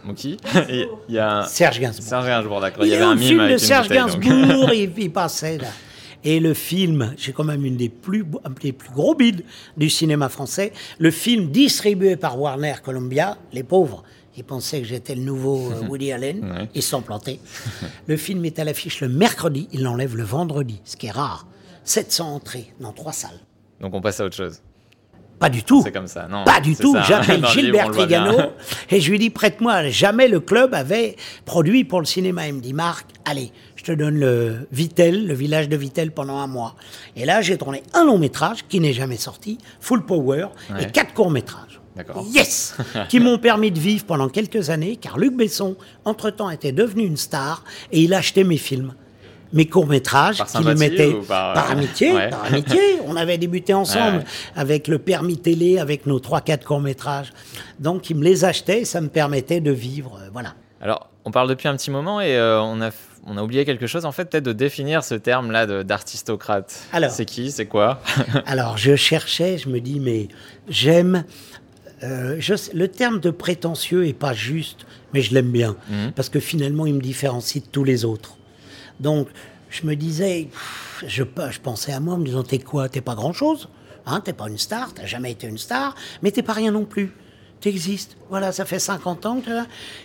Moki. 0.04 0.36
il 0.68 0.88
y 1.08 1.18
a 1.18 1.44
Serge 1.44 1.78
Gainsbourg. 1.80 2.08
Serge 2.08 2.26
Gainsbourg, 2.26 2.60
d'accord. 2.60 2.84
Il, 2.84 2.90
y 2.90 2.94
avait 2.94 3.04
un 3.04 3.16
film 3.16 3.40
mime 3.42 3.52
de 3.52 3.56
Serge 3.56 3.88
Gainsbourg, 3.88 4.70
il, 4.74 4.92
il 4.98 5.12
passait 5.12 5.58
là. 5.58 5.68
Et 6.24 6.40
le 6.40 6.54
film, 6.54 7.14
j'ai 7.16 7.32
quand 7.32 7.44
même 7.44 7.64
une 7.64 7.76
des 7.76 7.88
plus, 7.88 8.24
des 8.60 8.72
plus 8.72 8.90
gros 8.90 9.14
bides 9.14 9.44
du 9.76 9.90
cinéma 9.90 10.28
français. 10.28 10.72
Le 10.98 11.10
film 11.10 11.50
distribué 11.50 12.16
par 12.16 12.40
Warner 12.40 12.74
Columbia, 12.82 13.38
Les 13.52 13.64
pauvres, 13.64 14.04
ils 14.36 14.44
pensaient 14.44 14.80
que 14.80 14.86
j'étais 14.86 15.14
le 15.14 15.22
nouveau 15.22 15.70
euh, 15.72 15.86
Woody 15.88 16.12
Allen. 16.12 16.44
Ouais. 16.44 16.68
Ils 16.74 16.82
sont 16.82 17.02
plantés. 17.02 17.40
le 18.06 18.16
film 18.16 18.44
est 18.44 18.58
à 18.58 18.64
l'affiche 18.64 19.00
le 19.00 19.08
mercredi, 19.08 19.68
il 19.72 19.82
l'enlève 19.82 20.16
le 20.16 20.22
vendredi, 20.22 20.80
ce 20.84 20.96
qui 20.96 21.06
est 21.06 21.10
rare. 21.10 21.46
700 21.84 22.34
entrées 22.34 22.72
dans 22.80 22.92
trois 22.92 23.12
salles. 23.12 23.40
Donc 23.80 23.94
on 23.94 24.00
passe 24.00 24.20
à 24.20 24.24
autre 24.24 24.36
chose. 24.36 24.60
Pas 25.42 25.50
du 25.50 25.64
tout. 25.64 25.82
C'est 25.82 25.90
comme 25.90 26.06
ça, 26.06 26.28
non. 26.28 26.44
Pas 26.44 26.60
du 26.60 26.76
tout. 26.76 26.94
ça. 26.94 27.02
J'appelle 27.02 27.40
livre, 27.40 27.50
Gilbert. 27.50 27.90
Trigano 27.90 28.38
et 28.88 29.00
je 29.00 29.10
lui 29.10 29.18
dis 29.18 29.28
prête-moi. 29.28 29.88
Jamais 29.88 30.28
le 30.28 30.38
club 30.38 30.72
avait 30.72 31.16
produit 31.44 31.82
pour 31.82 31.98
le 31.98 32.06
cinéma. 32.06 32.46
Il 32.46 32.54
me 32.54 32.60
dit 32.60 32.72
Marc, 32.72 33.06
allez, 33.24 33.50
je 33.82 33.92
te 33.92 33.96
donne 33.98 34.18
le 34.18 34.68
Vitel, 34.70 35.26
le 35.26 35.34
village 35.34 35.68
de 35.68 35.76
Vitel 35.76 36.12
pendant 36.12 36.36
un 36.38 36.46
mois. 36.46 36.76
Et 37.16 37.24
là, 37.24 37.40
j'ai 37.40 37.58
tourné 37.58 37.82
un 37.94 38.04
long 38.04 38.16
métrage 38.18 38.64
qui 38.68 38.78
n'est 38.78 38.92
jamais 38.92 39.16
sorti, 39.16 39.58
Full 39.80 40.06
Power, 40.06 40.46
Ouais. 40.70 40.84
et 40.84 40.86
quatre 40.86 41.12
courts 41.14 41.30
métrages. 41.32 41.80
D'accord. 41.96 42.24
Yes 42.32 42.76
Qui 43.08 43.18
m'ont 43.20 43.38
permis 43.38 43.70
de 43.72 43.78
vivre 43.80 44.04
pendant 44.04 44.28
quelques 44.28 44.70
années, 44.70 44.96
car 44.96 45.18
Luc 45.18 45.36
Besson, 45.36 45.76
entre-temps, 46.04 46.48
était 46.50 46.72
devenu 46.72 47.04
une 47.04 47.16
star 47.16 47.64
et 47.90 48.00
il 48.02 48.14
achetait 48.14 48.44
mes 48.44 48.56
films. 48.56 48.94
Mes 49.52 49.66
courts-métrages, 49.66 50.38
Par 50.38 50.46
qu'il 50.46 50.64
mettait 50.78 51.08
ou 51.12 51.22
par- 51.22 51.70
amitié, 51.70 52.14
Ouais. 52.14 52.30
par 52.30 52.44
amitié. 52.44 52.80
On 53.06 53.16
avait 53.16 53.36
débuté 53.36 53.74
ensemble 53.74 54.18
Ouais. 54.18 54.24
avec 54.56 54.88
le 54.88 54.98
permis 54.98 55.36
télé, 55.36 55.78
avec 55.78 56.06
nos 56.06 56.20
3-4 56.20 56.64
courts-métrages. 56.64 57.32
Donc, 57.78 58.08
il 58.08 58.16
me 58.16 58.24
les 58.24 58.44
achetait 58.46 58.80
et 58.82 58.84
ça 58.86 59.00
me 59.02 59.08
permettait 59.08 59.60
de 59.60 59.70
vivre. 59.72 60.18
euh, 60.22 60.28
voilà. 60.32 60.54
Alors, 60.80 61.10
on 61.26 61.30
parle 61.30 61.48
depuis 61.50 61.68
un 61.68 61.76
petit 61.76 61.90
moment 61.90 62.20
et 62.22 62.34
euh, 62.36 62.60
on, 62.62 62.80
a, 62.80 62.90
on 63.26 63.36
a 63.36 63.42
oublié 63.42 63.64
quelque 63.64 63.86
chose, 63.86 64.04
en 64.04 64.12
fait, 64.12 64.26
peut-être 64.26 64.44
de 64.44 64.52
définir 64.52 65.04
ce 65.04 65.14
terme-là 65.14 65.66
de- 65.66 65.82
d'artistocrate. 65.82 66.86
Alors. 66.92 67.10
C'est 67.10 67.24
qui? 67.24 67.50
C'est 67.52 67.66
quoi? 67.66 68.02
Alors, 68.46 68.76
je 68.78 68.96
cherchais, 68.96 69.58
je 69.58 69.68
me 69.68 69.80
dis, 69.80 70.00
mais 70.00 70.28
j'aime. 70.68 71.24
euh, 72.02 72.36
je 72.40 72.54
le 72.74 72.88
terme 72.88 73.20
de 73.20 73.30
prétentieux 73.30 74.06
est 74.06 74.12
pas 74.12 74.32
juste, 74.34 74.86
mais 75.14 75.20
je 75.22 75.34
l'aime 75.34 75.50
bien. 75.52 75.76
Mhm. 75.88 76.12
Parce 76.12 76.28
que 76.28 76.40
finalement, 76.40 76.84
il 76.86 76.94
me 76.94 77.00
différencie 77.00 77.62
de 77.62 77.68
tous 77.68 77.84
les 77.84 78.04
autres. 78.04 78.36
Donc, 78.98 79.28
je 79.70 79.86
me 79.86 79.94
disais, 79.94 80.48
je 81.06 81.22
pensais 81.62 81.92
à 81.92 82.00
moi 82.00 82.14
en 82.14 82.18
me 82.18 82.26
disant, 82.26 82.42
t'es 82.42 82.58
quoi? 82.58 82.88
T'es 82.88 83.00
pas 83.00 83.14
grand-chose 83.14 83.68
hein, 84.04 84.20
T'es 84.20 84.32
pas 84.32 84.48
une 84.48 84.58
star, 84.58 84.92
t'as 84.94 85.06
jamais 85.06 85.30
été 85.32 85.46
une 85.46 85.58
star, 85.58 85.94
mais 86.22 86.30
t'es 86.32 86.42
pas 86.42 86.52
rien 86.54 86.72
non 86.72 86.84
plus. 86.84 87.12
T'existes. 87.62 88.16
Voilà, 88.28 88.50
ça 88.52 88.64
fait 88.64 88.78
50 88.80 89.24
ans 89.24 89.40
que. 89.40 89.50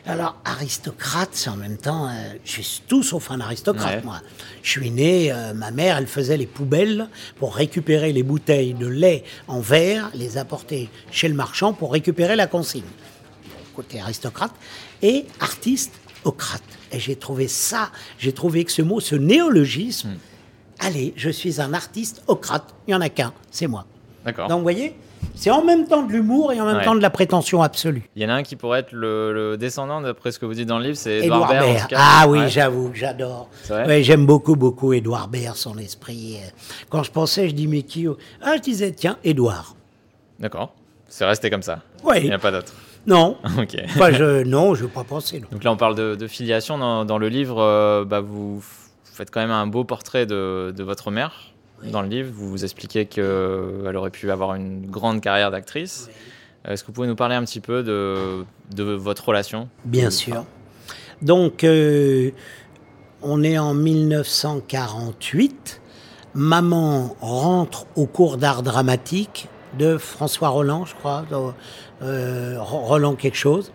Alors, 0.05 0.35
aristocrate, 0.45 1.29
c'est 1.33 1.49
en 1.49 1.55
même 1.57 1.77
temps. 1.77 2.07
euh, 2.07 2.11
je 2.45 2.61
suis 2.61 2.81
tout 2.87 3.01
sauf 3.03 3.31
un 3.31 3.39
aristocrate, 3.41 3.95
Ouais. 3.97 4.03
moi. 4.03 4.21
Je 4.61 4.69
suis 4.69 4.91
né, 4.91 5.31
euh, 5.31 5.53
ma 5.55 5.71
mère, 5.71 5.97
elle 5.97 6.07
faisait 6.07 6.37
les 6.37 6.45
poubelles 6.45 7.09
pour 7.37 7.55
récupérer 7.55 8.13
les 8.13 8.21
bouteilles 8.23 8.73
de 8.75 8.85
lait 8.87 9.23
en 9.47 9.59
verre, 9.59 10.09
les 10.13 10.37
apporter 10.37 10.89
chez 11.11 11.27
le 11.27 11.33
marchand 11.33 11.73
pour 11.73 11.91
récupérer 11.91 12.35
la 12.35 12.45
consigne. 12.47 12.83
Côté 13.75 13.99
aristocrate. 13.99 14.51
Et 15.01 15.25
artiste, 15.39 15.93
ocrate. 16.25 16.61
Et 16.91 16.99
j'ai 16.99 17.15
trouvé 17.15 17.47
ça, 17.47 17.91
j'ai 18.19 18.33
trouvé 18.33 18.65
que 18.65 18.71
ce 18.71 18.81
mot, 18.83 18.99
ce 18.99 19.15
néologisme, 19.15 20.09
allez, 20.79 21.11
je 21.17 21.29
suis 21.31 21.59
un 21.59 21.73
artiste 21.73 22.21
ocrate. 22.27 22.75
Il 22.87 22.91
n'y 22.91 22.95
en 22.95 23.01
a 23.01 23.09
qu'un, 23.09 23.33
c'est 23.49 23.67
moi. 23.67 23.85
D'accord. 24.23 24.47
Donc, 24.47 24.57
vous 24.59 24.63
voyez, 24.63 24.95
c'est 25.35 25.51
en 25.51 25.63
même 25.63 25.87
temps 25.87 26.03
de 26.03 26.11
l'humour 26.11 26.51
et 26.53 26.59
en 26.61 26.65
même 26.65 26.77
Ouais. 26.77 26.83
temps 26.85 26.95
de 26.95 27.01
la 27.01 27.09
prétention 27.09 27.61
absolue. 27.61 28.09
Il 28.15 28.23
y 28.23 28.25
en 28.25 28.29
a 28.29 28.33
un 28.33 28.43
qui 28.43 28.55
pourrait 28.55 28.79
être 28.79 28.91
le, 28.91 29.33
le 29.33 29.57
descendant, 29.57 30.01
d'après 30.01 30.31
ce 30.31 30.39
que 30.39 30.45
vous 30.45 30.53
dites 30.53 30.67
dans 30.67 30.77
le 30.79 30.85
livre, 30.85 30.97
c'est 30.97 31.19
Edouard 31.19 31.47
Baird. 31.49 31.87
Ah 31.95 32.25
oui, 32.27 32.39
Ouais. 32.39 32.49
j'avoue, 32.49 32.91
j'adore. 32.93 33.49
Ouais, 33.69 34.03
J'aime 34.03 34.25
beaucoup, 34.25 34.55
beaucoup 34.55 34.93
Édouard 34.93 35.27
Baird, 35.27 35.55
son 35.55 35.77
esprit. 35.77 36.37
Euh, 36.37 36.47
Quand 36.89 37.03
je 37.03 37.11
pensais, 37.11 37.49
je 37.49 37.53
dis, 37.53 37.67
mais 37.67 37.83
qui 37.83 38.07
Ah, 38.41 38.55
je 38.57 38.61
disais, 38.61 38.91
tiens, 38.91 39.17
Édouard. 39.23 39.75
D'accord. 40.39 40.73
C'est 41.07 41.25
resté 41.25 41.49
comme 41.49 41.63
ça. 41.63 41.79
Oui. 42.03 42.17
Il 42.21 42.25
n'y 42.25 42.33
a 42.33 42.39
pas 42.39 42.51
d'autre. 42.51 42.73
Non. 43.05 43.37
ok. 43.57 43.77
Enfin, 43.85 44.11
je, 44.11 44.43
non, 44.43 44.75
je 44.75 44.81
ne 44.83 44.87
veux 44.87 44.93
pas 44.93 45.03
penser. 45.05 45.39
Non. 45.39 45.47
Donc 45.51 45.63
là, 45.63 45.71
on 45.71 45.77
parle 45.77 45.95
de, 45.95 46.15
de 46.15 46.27
filiation. 46.27 46.77
Dans, 46.77 47.05
dans 47.05 47.17
le 47.17 47.29
livre, 47.29 47.61
euh, 47.61 48.03
bah, 48.05 48.19
vous 48.19 48.61
faites 49.05 49.31
quand 49.31 49.39
même 49.39 49.51
un 49.51 49.65
beau 49.67 49.83
portrait 49.85 50.25
de, 50.25 50.73
de 50.75 50.83
votre 50.83 51.09
mère. 51.09 51.53
Dans 51.83 52.01
le 52.01 52.07
livre, 52.07 52.31
vous 52.33 52.49
vous 52.49 52.63
expliquez 52.63 53.05
qu'elle 53.05 53.95
aurait 53.95 54.09
pu 54.09 54.31
avoir 54.31 54.55
une 54.55 54.89
grande 54.89 55.21
carrière 55.21 55.51
d'actrice. 55.51 56.09
Euh, 56.67 56.73
Est-ce 56.73 56.83
que 56.83 56.87
vous 56.87 56.93
pouvez 56.93 57.07
nous 57.07 57.15
parler 57.15 57.35
un 57.35 57.43
petit 57.43 57.59
peu 57.59 57.83
de, 57.83 58.43
de 58.75 58.83
votre 58.83 59.27
relation? 59.27 59.69
Bien 59.85 60.09
sûr. 60.09 60.45
Donc, 61.21 61.63
euh, 61.63 62.31
on 63.21 63.43
est 63.43 63.57
en 63.57 63.73
1948. 63.73 65.81
Maman 66.33 67.15
rentre 67.21 67.85
au 67.95 68.05
cours 68.05 68.37
d'art 68.37 68.63
dramatique 68.63 69.47
de 69.77 69.97
François 69.97 70.49
Roland, 70.49 70.85
je 70.85 70.95
crois, 70.95 71.25
de, 71.29 71.35
euh, 72.03 72.57
Roland 72.59 73.15
quelque 73.15 73.37
chose. 73.37 73.71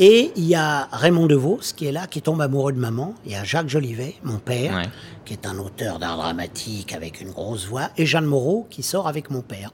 Et 0.00 0.30
il 0.36 0.44
y 0.44 0.54
a 0.54 0.88
Raymond 0.92 1.26
DeVos 1.26 1.60
qui 1.76 1.86
est 1.86 1.92
là, 1.92 2.06
qui 2.06 2.22
tombe 2.22 2.40
amoureux 2.40 2.72
de 2.72 2.78
maman. 2.78 3.14
Il 3.26 3.32
y 3.32 3.34
a 3.34 3.42
Jacques 3.42 3.68
Jolivet, 3.68 4.14
mon 4.22 4.38
père, 4.38 4.76
Ouais. 4.76 4.88
qui 5.24 5.32
est 5.32 5.44
un 5.46 5.58
auteur 5.58 5.98
d'art 5.98 6.16
dramatique 6.16 6.92
avec 6.92 7.20
une 7.20 7.30
grosse 7.32 7.66
voix, 7.66 7.90
et 7.96 8.06
Jeanne 8.06 8.24
Moreau 8.26 8.66
qui 8.70 8.82
sort 8.84 9.08
avec 9.08 9.30
mon 9.30 9.40
père. 9.42 9.72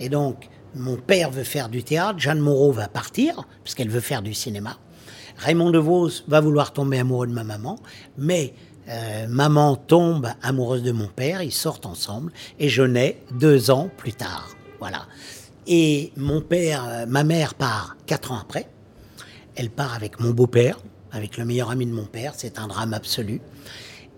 Et 0.00 0.08
donc, 0.08 0.48
mon 0.74 0.96
père 0.96 1.30
veut 1.30 1.44
faire 1.44 1.68
du 1.68 1.84
théâtre, 1.84 2.18
Jeanne 2.18 2.38
Moreau 2.40 2.72
va 2.72 2.88
partir, 2.88 3.42
puisqu'elle 3.62 3.90
veut 3.90 4.00
faire 4.00 4.22
du 4.22 4.32
cinéma. 4.32 4.78
Raymond 5.36 5.70
DeVos 5.70 6.22
va 6.28 6.40
vouloir 6.40 6.72
tomber 6.72 6.98
amoureux 6.98 7.26
de 7.26 7.32
ma 7.34 7.44
maman, 7.44 7.78
mais 8.16 8.54
euh, 8.88 9.26
maman 9.28 9.76
tombe 9.76 10.28
amoureuse 10.42 10.82
de 10.82 10.92
mon 10.92 11.08
père, 11.08 11.42
ils 11.42 11.52
sortent 11.52 11.84
ensemble, 11.84 12.32
et 12.58 12.70
je 12.70 12.82
nais 12.82 13.22
deux 13.32 13.70
ans 13.70 13.90
plus 13.98 14.14
tard. 14.14 14.48
Voilà. 14.80 15.02
Et 15.66 16.10
mon 16.16 16.40
père, 16.40 16.84
euh, 16.88 17.06
ma 17.06 17.22
mère 17.22 17.52
part 17.54 17.96
quatre 18.06 18.32
ans 18.32 18.38
après. 18.40 18.68
Elle 19.56 19.70
part 19.70 19.94
avec 19.94 20.20
mon 20.20 20.30
beau-père, 20.30 20.78
avec 21.12 21.36
le 21.36 21.44
meilleur 21.44 21.70
ami 21.70 21.86
de 21.86 21.92
mon 21.92 22.04
père, 22.04 22.32
c'est 22.36 22.58
un 22.58 22.68
drame 22.68 22.94
absolu. 22.94 23.40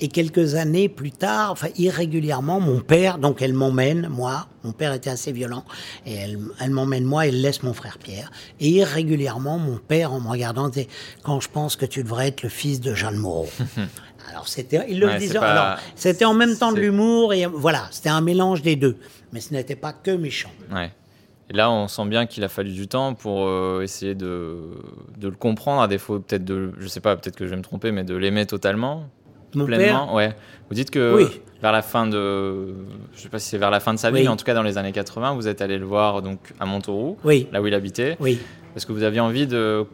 Et 0.01 0.09
quelques 0.09 0.57
années 0.57 0.89
plus 0.89 1.13
tard, 1.13 1.53
enfin 1.53 1.69
irrégulièrement, 1.77 2.59
mon 2.59 2.81
père, 2.81 3.19
donc 3.19 3.43
elle 3.43 3.53
m'emmène, 3.53 4.09
moi, 4.09 4.49
mon 4.65 4.73
père 4.73 4.93
était 4.93 5.11
assez 5.11 5.31
violent, 5.31 5.65
et 6.05 6.15
elle, 6.15 6.39
elle 6.61 6.71
m'emmène 6.71 7.05
moi, 7.05 7.27
elle 7.29 7.41
laisse 7.41 7.63
mon 7.63 7.73
frère 7.75 7.99
Pierre. 7.99 8.33
Et 8.59 8.69
irrégulièrement, 8.71 9.57
mon 9.59 9.77
père, 9.79 10.13
en 10.13 10.21
me 10.21 10.29
regardant, 10.29 10.69
disait, 10.69 10.89
quand 11.23 11.39
je 11.41 11.49
pense 11.49 11.77
que 11.77 11.87
tu 11.87 12.03
devrais 12.03 12.29
être 12.29 12.43
le 12.43 12.49
fils 12.49 12.81
de 12.81 12.93
Jeanne 12.93 13.17
Moreau. 13.19 13.49
alors 14.31 14.49
c'était, 14.49 14.85
il 14.89 14.99
le 14.99 15.07
Ouais, 15.07 15.19
disait, 15.19 15.35
c'est 15.35 15.39
pas- 15.39 15.53
alors 15.53 15.79
c'était 15.95 16.25
en 16.25 16.35
même 16.35 16.57
temps 16.57 16.73
de 16.73 16.81
l'humour, 16.81 17.33
et 17.33 17.47
voilà, 17.47 17.87
c'était 17.93 18.09
un 18.09 18.21
mélange 18.21 18.63
des 18.63 18.75
deux. 18.75 18.97
Mais 19.33 19.41
ce 19.41 19.53
n'était 19.53 19.77
pas 19.77 19.93
que 19.93 20.11
méchant. 20.11 20.51
Ouais. 20.73 20.93
Et 21.51 21.53
là, 21.53 21.71
on 21.71 21.89
sent 21.89 22.07
bien 22.07 22.25
qu'il 22.27 22.43
a 22.45 22.49
fallu 22.49 22.73
du 22.73 22.89
temps 22.89 23.13
pour 23.15 23.47
euh, 23.47 23.83
essayer 23.83 24.15
de, 24.15 24.57
de 25.19 25.29
le 25.29 25.35
comprendre, 25.37 25.83
à 25.83 25.89
défaut 25.89 26.19
peut-être 26.19 26.45
de, 26.45 26.73
je 26.79 26.87
sais 26.89 27.01
pas, 27.01 27.17
peut-être 27.17 27.37
que 27.37 27.45
je 27.45 27.51
vais 27.51 27.57
me 27.57 27.63
tromper, 27.63 27.93
mais 27.93 28.03
de 28.05 28.15
l'aimer 28.17 28.47
totalement, 28.47 29.05
Mon 29.55 29.67
pleinement. 29.67 30.07
père, 30.07 30.15
Ouais. 30.15 30.35
Vous 30.71 30.75
dites 30.75 30.91
que 30.91 31.15
Oui. 31.17 31.27
vers 31.61 31.73
la 31.73 31.83
fin 31.83 32.07
de, 32.07 32.75
je 33.15 33.21
sais 33.21 33.29
pas 33.29 33.39
si 33.39 33.51
c'est 33.51 33.59
vers 33.59 33.71
la 33.71 33.81
fin 33.81 33.93
de 33.93 33.99
sa 33.99 34.11
vie, 34.11 34.17
Oui. 34.19 34.23
mais 34.23 34.29
en 34.29 34.37
tout 34.37 34.45
cas 34.47 34.55
dans 34.55 34.63
les 34.63 34.79
années 34.79 34.93
80, 34.93 35.35
vous 35.35 35.47
êtes 35.47 35.61
allé 35.61 35.77
le 35.77 35.85
voir 35.85 36.23
donc 36.23 36.39
à 36.59 36.65
Montauroux, 36.65 37.19
oui, 37.25 37.47
là 37.53 37.61
où 37.61 37.67
il 37.67 37.75
habitait, 37.75 38.17
oui. 38.21 38.39
parce 38.73 38.87
que 38.87 38.93
vous 38.93 39.03
aviez 39.03 39.21
envie 39.21 39.47
de 39.47 39.85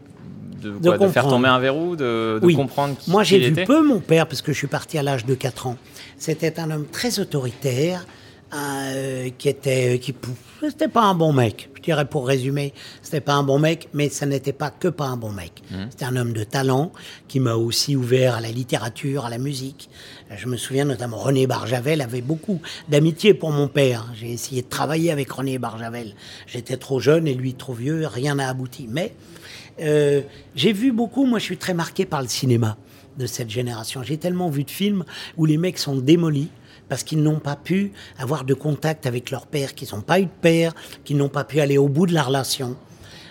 de, 0.63 0.73
quoi, 0.79 0.99
de 0.99 1.09
faire 1.09 1.27
tomber 1.27 1.49
un 1.49 1.59
verrou, 1.59 1.97
de, 1.97 2.39
de 2.39 2.41
Oui. 2.45 2.55
comprendre 2.55 2.95
qui 2.95 3.11
Moi, 3.11 3.23
j'ai 3.25 3.39
qui 3.39 3.47
vu 3.47 3.53
était? 3.53 3.65
peu 3.65 3.83
mon 3.83 3.99
père 3.99 4.27
parce 4.27 4.43
que 4.43 4.53
je 4.53 4.59
suis 4.59 4.67
parti 4.67 4.99
à 4.99 5.03
l'âge 5.03 5.25
de 5.25 5.35
4 5.35 5.67
ans. 5.69 5.77
C'était 6.19 6.61
un 6.61 6.71
homme 6.71 6.85
très 6.85 7.19
autoritaire, 7.19 8.05
euh, 8.55 9.31
qui 9.39 9.49
était, 9.49 9.99
qui, 10.01 10.13
pou- 10.13 10.31
c'était 10.69 10.89
pas 10.89 11.03
un 11.03 11.15
bon 11.15 11.33
mec. 11.33 11.71
Je 11.77 11.83
dirais 11.83 12.05
pour 12.05 12.27
résumer, 12.27 12.75
c'était 13.03 13.23
pas 13.23 13.35
un 13.35 13.43
bon 13.43 13.59
mec, 13.59 13.89
mais 13.95 14.11
ça 14.11 14.27
n'était 14.27 14.53
pas 14.53 14.71
que 14.71 14.89
pas 14.89 15.07
un 15.07 15.17
bon 15.17 15.31
mec. 15.31 15.63
C'était 15.91 16.05
un 16.05 16.17
homme 16.17 16.35
de 16.35 16.45
talent 16.45 16.93
qui 17.29 17.41
m'a 17.41 17.55
aussi 17.55 17.97
ouvert 17.97 18.35
à 18.35 18.41
la 18.41 18.51
littérature, 18.51 19.25
à 19.25 19.31
la 19.31 19.39
musique. 19.39 19.89
Je 20.37 20.47
me 20.47 20.57
souviens 20.59 20.85
notamment 20.85 21.17
René 21.17 21.47
Barjavel 21.47 22.03
avait 22.03 22.21
beaucoup 22.21 22.61
d'amitié 22.89 23.33
pour 23.33 23.51
mon 23.51 23.69
père. 23.69 24.07
J'ai 24.15 24.31
essayé 24.31 24.61
de 24.63 24.69
travailler 24.69 25.11
avec 25.11 25.31
René 25.33 25.59
Barjavel. 25.59 26.15
J'étais 26.47 26.77
trop 26.77 27.01
jeune 27.01 27.27
et 27.27 27.35
lui 27.35 27.55
trop 27.55 27.73
vieux, 27.73 28.07
rien 28.07 28.35
n'a 28.35 28.49
abouti. 28.49 28.87
Mais 28.89 29.15
euh, 29.81 30.21
j'ai 30.55 30.73
vu 30.73 30.93
beaucoup, 30.93 31.25
moi 31.25 31.39
je 31.39 31.45
suis 31.45 31.59
très 31.59 31.75
marqué 31.75 32.05
par 32.05 32.21
le 32.21 32.29
cinéma 32.29 32.77
de 33.19 33.27
cette 33.27 33.51
génération. 33.51 34.03
J'ai 34.03 34.19
tellement 34.19 34.51
vu 34.51 34.65
de 34.65 34.71
films 34.71 35.05
où 35.37 35.47
les 35.47 35.57
mecs 35.57 35.79
sont 35.79 35.97
démolis 35.97 36.51
parce 36.91 37.05
qu'ils 37.05 37.23
n'ont 37.23 37.39
pas 37.39 37.57
pu 37.57 37.93
avoir 38.19 38.45
de 38.45 38.53
contact 38.53 39.07
avec 39.07 39.31
leur 39.31 39.47
père, 39.47 39.75
qu'ils 39.75 39.89
n'ont 39.95 40.03
pas 40.03 40.19
eu 40.21 40.25
de 40.25 40.31
père, 40.43 40.75
qu'ils 41.05 41.17
n'ont 41.17 41.29
pas 41.29 41.45
pu 41.45 41.61
aller 41.61 41.79
au 41.79 41.89
bout 41.89 42.07
de 42.07 42.13
la 42.13 42.25
relation. 42.25 42.77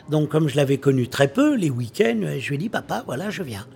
Donc 0.09 0.29
comme 0.29 0.47
je 0.47 0.55
l'avais 0.55 0.77
connu 0.77 1.09
très 1.09 1.27
peu, 1.27 1.55
les 1.55 1.69
week-ends, 1.69 2.21
je 2.39 2.47
lui 2.47 2.55
ai 2.55 2.57
dit, 2.57 2.69
papa, 2.69 3.03
voilà, 3.05 3.29
je 3.29 3.43
viens. 3.43 3.67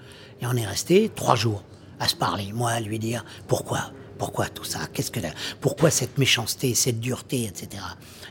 Et 0.42 0.48
on 0.48 0.54
est 0.54 0.66
resté 0.66 1.12
trois 1.14 1.36
jours 1.36 1.64
à 2.00 2.08
se 2.08 2.16
parler, 2.16 2.52
moi 2.54 2.72
à 2.72 2.80
lui 2.80 2.98
dire, 2.98 3.26
pourquoi? 3.48 3.92
Pourquoi 4.18 4.48
tout 4.48 4.64
ça? 4.64 4.80
Qu'est-ce 4.94 5.12
que 5.12 5.20
Pourquoi 5.60 5.90
cette 5.90 6.18
méchanceté, 6.18 6.76
cette 6.76 7.02
dureté, 7.02 7.44
etc. 7.44 7.84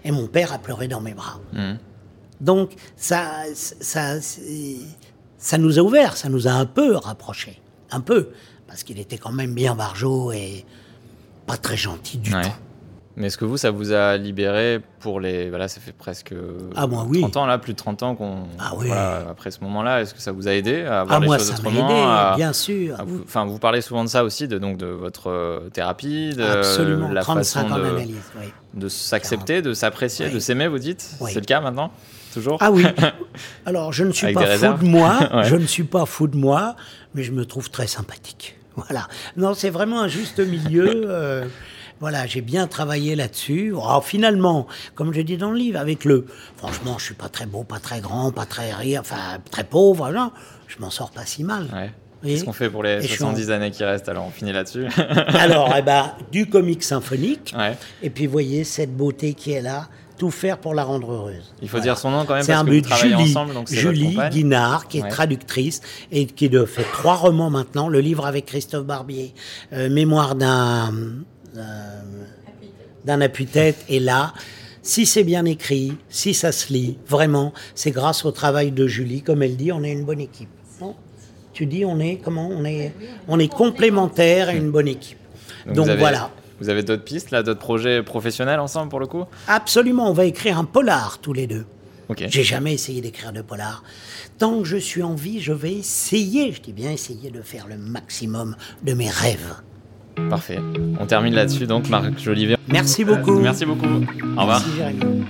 Et 0.05 0.11
mon 0.11 0.29
père 0.29 0.55
a 0.55 0.59
pleuré 0.59 0.89
dans 0.89 1.03
mes 1.03 1.13
bras. 1.13 1.39
Mhm. 1.53 1.79
Donc, 2.41 2.73
ça, 2.97 3.45
ça, 3.55 4.21
ça 5.37 5.59
nous 5.59 5.79
a 5.79 5.83
ouvert, 5.83 6.17
ça 6.17 6.31
nous 6.31 6.49
a 6.49 6.53
un 6.53 6.67
peu 6.67 6.97
rapprochés. 6.97 7.61
Un 7.91 8.01
peu. 8.01 8.31
Parce 8.67 8.85
qu'il 8.85 8.99
était 8.99 9.19
quand 9.19 9.33
même 9.33 9.53
bien 9.53 9.75
barjot 9.75 10.33
et 10.33 10.65
pas 11.47 11.57
très 11.57 11.77
gentil 11.77 12.19
du 12.19 12.31
tout. 12.31 12.37
Mais 13.17 13.27
est-ce 13.27 13.37
que 13.37 13.45
vous, 13.45 13.59
ça 13.59 13.71
vous 13.71 13.93
a 13.93 14.17
libéré 14.17 14.81
pour 15.01 15.21
les. 15.21 15.51
Voilà, 15.51 15.69
ça 15.69 15.81
fait 15.81 15.93
presque 15.93 16.35
ah, 16.75 16.87
moi, 16.87 17.05
oui. 17.07 17.21
30 17.21 17.37
ans, 17.37 17.47
là, 17.47 17.59
plus 17.59 17.75
de 17.75 17.79
30 17.79 18.03
ans 18.03 18.15
qu'on. 18.15 18.45
Ah 18.59 18.73
oui. 18.77 18.91
après 18.91 19.51
ce 19.51 19.61
moment-là, 19.61 20.01
est-ce 20.01 20.15
que 20.15 20.21
ça 20.21 20.33
vous 20.33 20.49
a 20.49 20.53
aidé 20.53 20.81
à 20.83 21.05
voir 21.05 21.19
ah, 21.19 21.21
les 21.21 21.27
moi, 21.27 21.39
choses 21.39 21.49
ça 21.49 21.55
autrement 21.55 22.31
aidé, 22.31 22.37
bien 22.37 22.53
sûr. 22.55 22.97
Enfin, 23.25 23.45
vous, 23.45 23.59
parlez 23.59 23.83
souvent 23.83 24.05
de 24.05 24.09
ça 24.09 24.25
aussi, 24.25 24.49
de, 24.49 24.59
donc, 24.59 24.79
de 24.79 24.87
votre 24.87 25.29
euh, 25.29 25.69
thérapie, 25.73 26.31
de 26.35 27.13
la 27.13 27.23
façon 27.23 27.69
de, 27.69 27.97
oui. 27.97 28.15
de 28.75 28.89
s'accepter, 28.89 29.61
de 29.61 29.75
s'apprécier, 29.75 30.31
de 30.31 30.39
s'aimer, 30.39 30.69
vous 30.69 30.79
dites? 30.79 31.03
C'est 31.27 31.41
le 31.41 31.47
cas 31.47 31.61
maintenant? 31.61 31.91
Toujours? 32.33 32.57
Ah 32.61 32.71
oui. 32.71 32.87
Alors, 33.67 33.93
je 33.93 34.05
ne 34.05 34.13
suis 34.13 34.33
pas 34.33 34.57
fou 34.57 34.73
de 34.85 34.89
moi, 34.89 35.19
je 35.43 35.57
ne 35.57 35.67
suis 35.67 35.85
pas 35.85 36.07
fou 36.07 36.29
de 36.29 36.37
moi, 36.37 36.77
mais 37.15 37.23
je 37.23 37.33
me 37.33 37.45
trouve 37.45 37.71
très 37.71 37.87
sympathique. 37.87 38.57
Voilà. 38.77 39.09
Non, 39.37 39.55
c'est 39.55 39.71
vraiment 39.71 40.01
un 40.01 40.09
juste 40.09 40.41
milieu. 40.41 41.05
Euh, 41.07 41.47
voilà, 42.01 42.27
j'ai 42.27 42.41
bien 42.41 42.67
travaillé 42.67 43.15
là-dessus. 43.15 43.73
Oh, 43.77 44.01
finalement, 44.03 44.67
comme 44.95 45.13
je 45.15 45.21
dis 45.21 45.37
dans 45.37 45.51
le 45.51 45.59
livre, 45.59 45.79
avec 45.79 46.05
le. 46.05 46.27
Franchement, 46.57 46.97
je 46.99 47.05
suis 47.05 47.15
pas 47.15 47.29
très 47.29 47.47
beau, 47.47 47.65
pas 47.65 47.79
très 47.79 48.01
grand, 48.01 48.33
pas 48.33 48.47
très 48.47 48.73
rire, 48.73 49.01
enfin, 49.03 49.39
très 49.51 49.65
pauvre, 49.65 49.99
voilà. 49.99 50.33
Je 50.67 50.79
m'en 50.81 50.91
sors 50.91 51.11
pas 51.11 51.25
si 51.27 51.45
mal. 51.45 51.69
Ouais. 51.73 51.93
Qu'est-ce 52.25 52.45
qu'on 52.45 52.53
fait 52.53 52.71
pour 52.71 52.83
les 52.83 53.03
70 53.03 53.51
années 53.51 53.71
qui 53.71 53.85
restent 53.85 54.09
Alors, 54.09 54.27
on 54.27 54.31
finit 54.31 54.53
là-dessus? 54.53 54.87
alors, 54.99 55.75
eh 55.77 55.83
ben, 55.83 56.13
du 56.31 56.47
comique 56.49 56.83
symphonique. 56.83 57.55
Et 58.03 58.11
puis, 58.11 58.27
voyez 58.27 58.65
cette 58.65 58.97
beauté 58.97 59.35
qui 59.35 59.53
est 59.53 59.63
là 59.63 59.89
tout 60.17 60.31
faire 60.31 60.59
pour 60.59 60.75
la 60.75 60.85
rendre 60.85 61.13
heureuse. 61.13 61.55
Il 61.61 61.69
faut 61.69 61.81
dire 61.81 61.99
son 61.99 62.11
nom 62.11 62.25
quand 62.25 62.35
même 62.35 62.43
C'est 62.43 62.53
un 62.53 62.65
but. 62.65 62.87
Julie, 62.95 63.15
ensemble, 63.15 63.55
Julie 63.71 64.19
Guinard, 64.31 64.89
qui 64.89 64.99
est 64.99 65.09
traductrice 65.09 65.81
et 66.11 66.27
qui 66.27 66.49
fait 66.67 66.87
trois 66.93 67.17
romans 67.17 67.51
maintenant. 67.51 67.89
Le 67.89 68.01
livre 68.01 68.27
avec 68.27 68.47
Christophe 68.47 68.85
Barbier, 68.85 69.35
euh, 69.73 69.89
Mémoire 69.89 70.35
d'un 70.35 70.93
d'un 73.05 73.21
appui-tête. 73.21 73.85
Et 73.89 74.01
là, 74.01 74.33
si 74.83 75.07
c'est 75.07 75.25
bien 75.25 75.45
écrit, 75.45 75.93
si 76.09 76.35
ça 76.35 76.53
se 76.53 76.73
lit, 76.73 76.99
vraiment, 77.07 77.53
c'est 77.75 77.91
grâce 77.91 78.25
au 78.25 78.31
travail 78.31 78.73
de 78.73 78.87
Julie. 78.87 79.23
Comme 79.23 79.43
elle 79.43 79.57
dit, 79.57 79.73
on 79.73 79.83
est 79.83 79.93
une 79.93 80.05
bonne 80.05 80.21
équipe. 80.21 80.49
tu 81.53 81.67
dis, 81.67 81.85
on 81.85 82.01
est 82.01 82.17
comment 82.17 82.49
On 82.49 82.65
est, 82.65 82.93
on 83.29 83.39
est 83.39 83.53
complémentaires 83.53 84.51
et 84.51 84.57
une 84.57 84.71
bonne 84.71 84.89
équipe. 84.89 85.19
Donc, 85.67 85.89
voilà. 85.99 86.31
Vous 86.63 86.69
avez 86.69 86.85
d'autres 86.85 87.03
pistes, 87.03 87.33
là, 87.33 87.43
d'autres 87.43 87.59
projets 87.59 88.05
professionnels 88.05 88.61
ensemble 88.61 88.89
pour 88.89 89.01
le 89.01 89.07
coup? 89.07 89.25
Absolument, 89.49 90.09
on 90.09 90.13
va 90.13 90.27
écrire 90.27 90.59
un 90.59 90.65
polar 90.65 91.19
tous 91.21 91.33
les 91.33 91.49
deux. 91.49 91.67
J'ai 92.29 92.45
jamais 92.45 92.73
essayé 92.75 93.01
d'écrire 93.01 93.33
de 93.33 93.43
polar. 93.43 93.83
Tant 94.39 94.59
que 94.59 94.65
je 94.65 94.77
suis 94.77 95.03
en 95.03 95.15
vie, 95.15 95.41
je 95.41 95.53
vais 95.53 95.73
essayer, 95.73 96.53
je 96.53 96.61
dis 96.61 96.73
bien 96.73 96.93
essayer 96.93 97.31
de 97.33 97.43
faire 97.43 97.67
le 97.67 97.77
maximum 97.77 98.55
de 98.85 98.93
mes 98.93 99.09
rêves. 99.09 99.57
Parfait. 100.31 100.61
On 101.01 101.07
termine 101.07 101.35
là-dessus 101.35 101.67
donc, 101.67 101.89
Marc 101.89 102.17
Jolivet. 102.19 102.57
Merci 102.69 103.05
beaucoup. 103.05 103.41
Merci 103.41 103.65
beaucoup. 103.65 103.87
Au 103.87 104.41
revoir. 104.41 104.63
Merci, 104.63 104.77
Jérémy. 104.77 105.25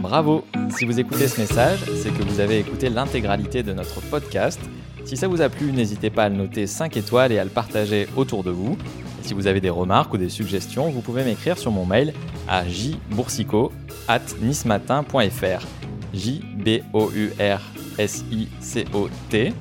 Bravo. 0.00 0.44
Si 0.76 0.84
vous 0.84 1.00
écoutez 1.00 1.26
ce 1.26 1.40
message, 1.40 1.80
c'est 2.00 2.16
que 2.16 2.22
vous 2.22 2.38
avez 2.38 2.60
écouté 2.60 2.88
l'intégralité 2.88 3.64
de 3.64 3.72
notre 3.72 4.00
podcast. 4.02 4.60
Si 5.04 5.16
ça 5.16 5.28
vous 5.28 5.42
a 5.42 5.48
plu, 5.48 5.72
n'hésitez 5.72 6.10
pas 6.10 6.24
à 6.24 6.28
le 6.28 6.36
noter 6.36 6.66
5 6.66 6.96
étoiles 6.96 7.32
et 7.32 7.38
à 7.38 7.44
le 7.44 7.50
partager 7.50 8.06
autour 8.16 8.44
de 8.44 8.50
vous. 8.50 8.76
si 9.22 9.34
vous 9.34 9.46
avez 9.46 9.60
des 9.60 9.70
remarques 9.70 10.12
ou 10.14 10.16
des 10.16 10.28
suggestions, 10.28 10.90
vous 10.90 11.00
pouvez 11.00 11.24
m'écrire 11.24 11.58
sur 11.58 11.70
mon 11.70 11.84
mail 11.84 12.12
à 12.48 12.64
jboursico 12.68 13.72
at 14.08 14.20
nismatin.fr. 14.40 15.66
j 16.12 16.40
b 16.56 16.82
o 16.92 17.10
u 17.14 17.30
r 17.38 17.60
s 17.98 18.24
i 18.32 18.48
c 18.60 18.84
o 18.92 19.08
t. 19.28 19.52